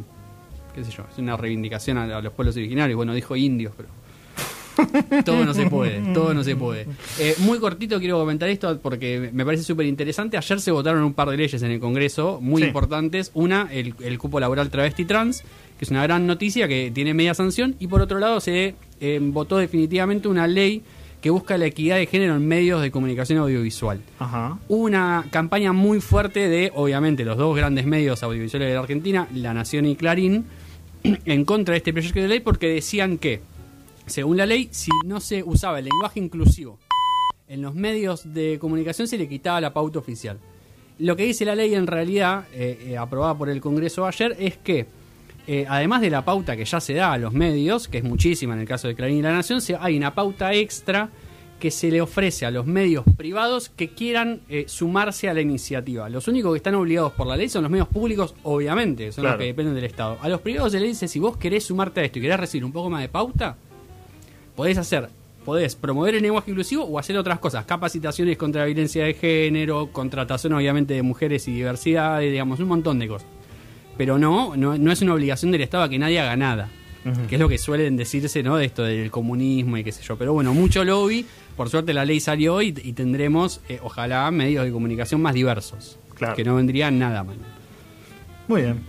qué 0.73 0.83
sé 0.83 0.91
yo, 0.91 1.03
es 1.11 1.17
una 1.19 1.37
reivindicación 1.37 1.97
a, 1.97 2.17
a 2.17 2.21
los 2.21 2.33
pueblos 2.33 2.55
originarios. 2.55 2.95
Bueno, 2.95 3.13
dijo 3.13 3.35
indios, 3.35 3.73
pero 3.77 3.89
todo 5.25 5.43
no 5.43 5.53
se 5.55 5.65
puede, 5.67 5.99
todo 6.13 6.33
no 6.35 6.43
se 6.43 6.55
puede. 6.55 6.85
Eh, 7.19 7.33
muy 7.39 7.57
cortito 7.59 7.99
quiero 7.99 8.19
comentar 8.19 8.47
esto 8.49 8.79
porque 8.79 9.29
me 9.33 9.43
parece 9.43 9.63
súper 9.63 9.87
interesante. 9.87 10.37
Ayer 10.37 10.59
se 10.61 10.71
votaron 10.71 11.03
un 11.03 11.13
par 11.13 11.29
de 11.29 11.37
leyes 11.37 11.61
en 11.63 11.71
el 11.71 11.79
Congreso 11.79 12.39
muy 12.41 12.61
Sí. 12.61 12.67
importantes. 12.67 13.31
Una, 13.33 13.67
el, 13.71 13.95
el 14.01 14.17
cupo 14.19 14.39
laboral 14.39 14.69
travesti 14.69 15.05
trans, 15.05 15.43
que 15.77 15.85
es 15.85 15.91
una 15.91 16.03
gran 16.03 16.27
noticia 16.27 16.67
que 16.67 16.91
tiene 16.91 17.13
media 17.13 17.33
sanción. 17.33 17.75
Y 17.79 17.87
por 17.87 18.01
otro 18.01 18.19
lado, 18.19 18.39
se 18.39 18.75
eh, 18.99 19.19
votó 19.21 19.57
definitivamente 19.57 20.27
una 20.27 20.47
ley 20.47 20.83
que 21.21 21.29
busca 21.29 21.57
la 21.57 21.65
equidad 21.65 21.97
de 21.97 22.05
género 22.05 22.35
en 22.35 22.47
medios 22.47 22.81
de 22.81 22.91
comunicación 22.91 23.39
audiovisual. 23.39 24.01
Ajá. 24.19 24.59
Hubo 24.67 24.83
una 24.83 25.25
campaña 25.31 25.73
muy 25.73 25.99
fuerte 25.99 26.47
de, 26.47 26.71
obviamente, 26.75 27.25
los 27.25 27.37
dos 27.37 27.55
grandes 27.55 27.85
medios 27.85 28.21
audiovisuales 28.23 28.67
de 28.69 28.73
la 28.73 28.79
Argentina, 28.81 29.27
La 29.33 29.53
Nación 29.53 29.85
y 29.85 29.95
Clarín, 29.95 30.45
en 31.03 31.45
contra 31.45 31.73
de 31.73 31.77
este 31.77 31.93
proyecto 31.93 32.19
de 32.19 32.27
ley 32.27 32.39
porque 32.39 32.67
decían 32.67 33.17
que, 33.17 33.41
según 34.05 34.37
la 34.37 34.45
ley, 34.45 34.69
si 34.71 34.91
no 35.05 35.19
se 35.19 35.43
usaba 35.43 35.79
el 35.79 35.85
lenguaje 35.85 36.19
inclusivo 36.19 36.79
en 37.47 37.61
los 37.61 37.73
medios 37.75 38.33
de 38.33 38.59
comunicación 38.59 39.07
se 39.07 39.17
le 39.17 39.27
quitaba 39.27 39.61
la 39.61 39.73
pauta 39.73 39.99
oficial. 39.99 40.37
Lo 40.99 41.15
que 41.15 41.23
dice 41.23 41.45
la 41.45 41.55
ley 41.55 41.73
en 41.75 41.87
realidad, 41.87 42.45
eh, 42.53 42.87
eh, 42.89 42.97
aprobada 42.97 43.37
por 43.37 43.49
el 43.49 43.61
Congreso 43.61 44.05
ayer, 44.05 44.35
es 44.39 44.57
que 44.57 44.85
eh, 45.47 45.65
además 45.67 46.01
de 46.01 46.09
la 46.09 46.23
pauta 46.25 46.55
que 46.57 46.65
ya 46.65 46.79
se 46.81 46.93
da 46.93 47.13
a 47.13 47.17
los 47.17 47.33
medios, 47.33 47.87
que 47.87 47.99
es 47.99 48.03
muchísima 48.03 48.53
en 48.53 48.59
el 48.59 48.67
caso 48.67 48.87
de 48.87 48.95
Clarín 48.95 49.17
y 49.19 49.21
La 49.21 49.31
Nación, 49.33 49.61
se- 49.61 49.77
hay 49.79 49.97
una 49.97 50.13
pauta 50.13 50.53
extra 50.53 51.09
que 51.59 51.71
se 51.71 51.89
le 51.89 52.01
ofrece 52.01 52.45
a 52.45 52.51
los 52.51 52.67
medios 52.67 53.03
privados 53.17 53.69
que 53.69 53.89
quieran 53.89 54.41
eh, 54.47 54.65
sumarse 54.67 55.27
a 55.27 55.33
la 55.33 55.41
iniciativa. 55.41 56.07
Los 56.07 56.27
únicos 56.27 56.51
que 56.53 56.57
están 56.57 56.75
obligados 56.75 57.13
por 57.13 57.25
la 57.25 57.35
ley 57.35 57.49
son 57.49 57.63
los 57.63 57.71
medios 57.71 57.87
públicos, 57.87 58.35
obviamente, 58.43 59.11
son 59.11 59.23
Claro. 59.23 59.37
los 59.37 59.41
que 59.41 59.47
dependen 59.47 59.73
del 59.73 59.85
Estado. 59.85 60.17
A 60.21 60.29
los 60.29 60.41
privados 60.41 60.71
se 60.73 60.79
les 60.79 60.89
dice, 60.89 61.07
si 61.07 61.17
vos 61.17 61.35
querés 61.37 61.63
sumarte 61.65 62.01
a 62.01 62.03
esto 62.03 62.19
y 62.19 62.21
querés 62.21 62.39
recibir 62.39 62.63
un 62.63 62.71
poco 62.71 62.91
más 62.91 63.01
de 63.01 63.09
pauta, 63.09 63.55
podés 64.55 64.77
hacer, 64.77 65.09
podés 65.45 65.75
promover 65.75 66.13
el 66.15 66.21
lenguaje 66.23 66.51
inclusivo 66.51 66.83
o 66.83 66.99
hacer 66.99 67.17
otras 67.17 67.39
cosas, 67.39 67.65
capacitaciones 67.65 68.37
contra 68.37 68.61
la 68.61 68.67
violencia 68.67 69.05
de 69.05 69.13
género, 69.15 69.89
contratación 69.91 70.53
obviamente 70.53 70.93
de 70.93 71.01
mujeres 71.01 71.47
y 71.47 71.53
diversidad, 71.53 72.19
digamos, 72.19 72.59
un 72.59 72.67
montón 72.67 72.99
de 72.99 73.07
cosas. 73.07 73.27
Pero 73.97 74.17
no, 74.19 74.55
no, 74.55 74.77
no 74.77 74.91
es 74.91 75.01
una 75.01 75.13
obligación 75.13 75.51
del 75.51 75.61
Estado 75.61 75.83
a 75.83 75.89
que 75.89 75.97
nadie 75.99 76.19
haga 76.19 76.35
nada. 76.35 76.69
Que 77.29 77.35
es 77.35 77.39
lo 77.39 77.47
que 77.47 77.57
suelen 77.57 77.95
decirse, 77.95 78.43
¿no? 78.43 78.57
De 78.57 78.65
esto 78.65 78.83
del 78.83 79.09
comunismo 79.09 79.77
y 79.77 79.83
qué 79.85 79.93
sé 79.93 80.03
yo. 80.03 80.17
Pero 80.17 80.33
bueno, 80.33 80.53
mucho 80.53 80.83
lobby. 80.83 81.25
Por 81.55 81.69
suerte 81.69 81.93
la 81.93 82.03
ley 82.03 82.19
salió 82.19 82.61
y, 82.61 82.67
y 82.83 82.91
tendremos, 82.93 83.61
eh, 83.69 83.79
ojalá, 83.81 84.29
medios 84.29 84.65
de 84.65 84.71
comunicación 84.73 85.21
más 85.21 85.33
diversos. 85.33 85.97
Claro. 86.15 86.35
Que 86.35 86.43
no 86.43 86.55
vendrían 86.55 86.99
nada 86.99 87.23
mal. 87.23 87.37
Muy 88.49 88.63
bien. 88.63 88.81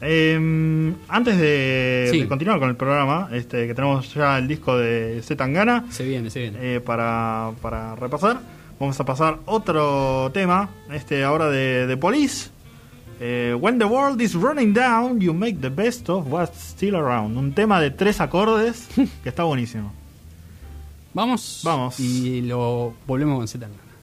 Eh, 0.00 0.92
antes 1.08 1.36
de, 1.38 2.08
Sí. 2.12 2.20
de 2.20 2.28
continuar 2.28 2.60
con 2.60 2.68
el 2.70 2.76
programa, 2.76 3.28
este, 3.32 3.66
que 3.66 3.74
tenemos 3.74 4.14
ya 4.14 4.38
el 4.38 4.46
disco 4.46 4.78
de 4.78 5.20
Z 5.22 5.36
Tangana 5.36 5.86
Se 5.90 6.04
viene, 6.04 6.30
se 6.30 6.38
viene. 6.40 6.58
eh, 6.76 6.80
para, 6.80 7.50
para 7.60 7.96
repasar, 7.96 8.38
vamos 8.78 8.98
a 9.00 9.04
pasar 9.04 9.38
otro 9.46 10.30
tema, 10.32 10.70
este 10.92 11.24
ahora 11.24 11.48
de, 11.50 11.88
de 11.88 11.96
Police. 11.96 12.50
Eh, 13.20 13.54
When 13.60 13.78
the 13.78 13.86
world 13.86 14.20
is 14.20 14.34
running 14.34 14.72
down, 14.72 15.20
you 15.20 15.32
make 15.34 15.60
the 15.60 15.70
best 15.70 16.08
of 16.08 16.26
what's 16.30 16.58
still 16.60 16.94
around. 16.96 17.36
Un 17.36 17.52
tema 17.52 17.80
de 17.80 17.90
tres 17.90 18.20
acordes 18.20 18.88
que 19.22 19.28
está 19.28 19.42
buenísimo. 19.44 19.92
Vamos. 21.14 21.62
Vamos. 21.64 21.98
Y 21.98 22.42
lo 22.42 22.94
volvemos 23.06 23.38
con 23.38 23.48
Zetanga. 23.48 23.74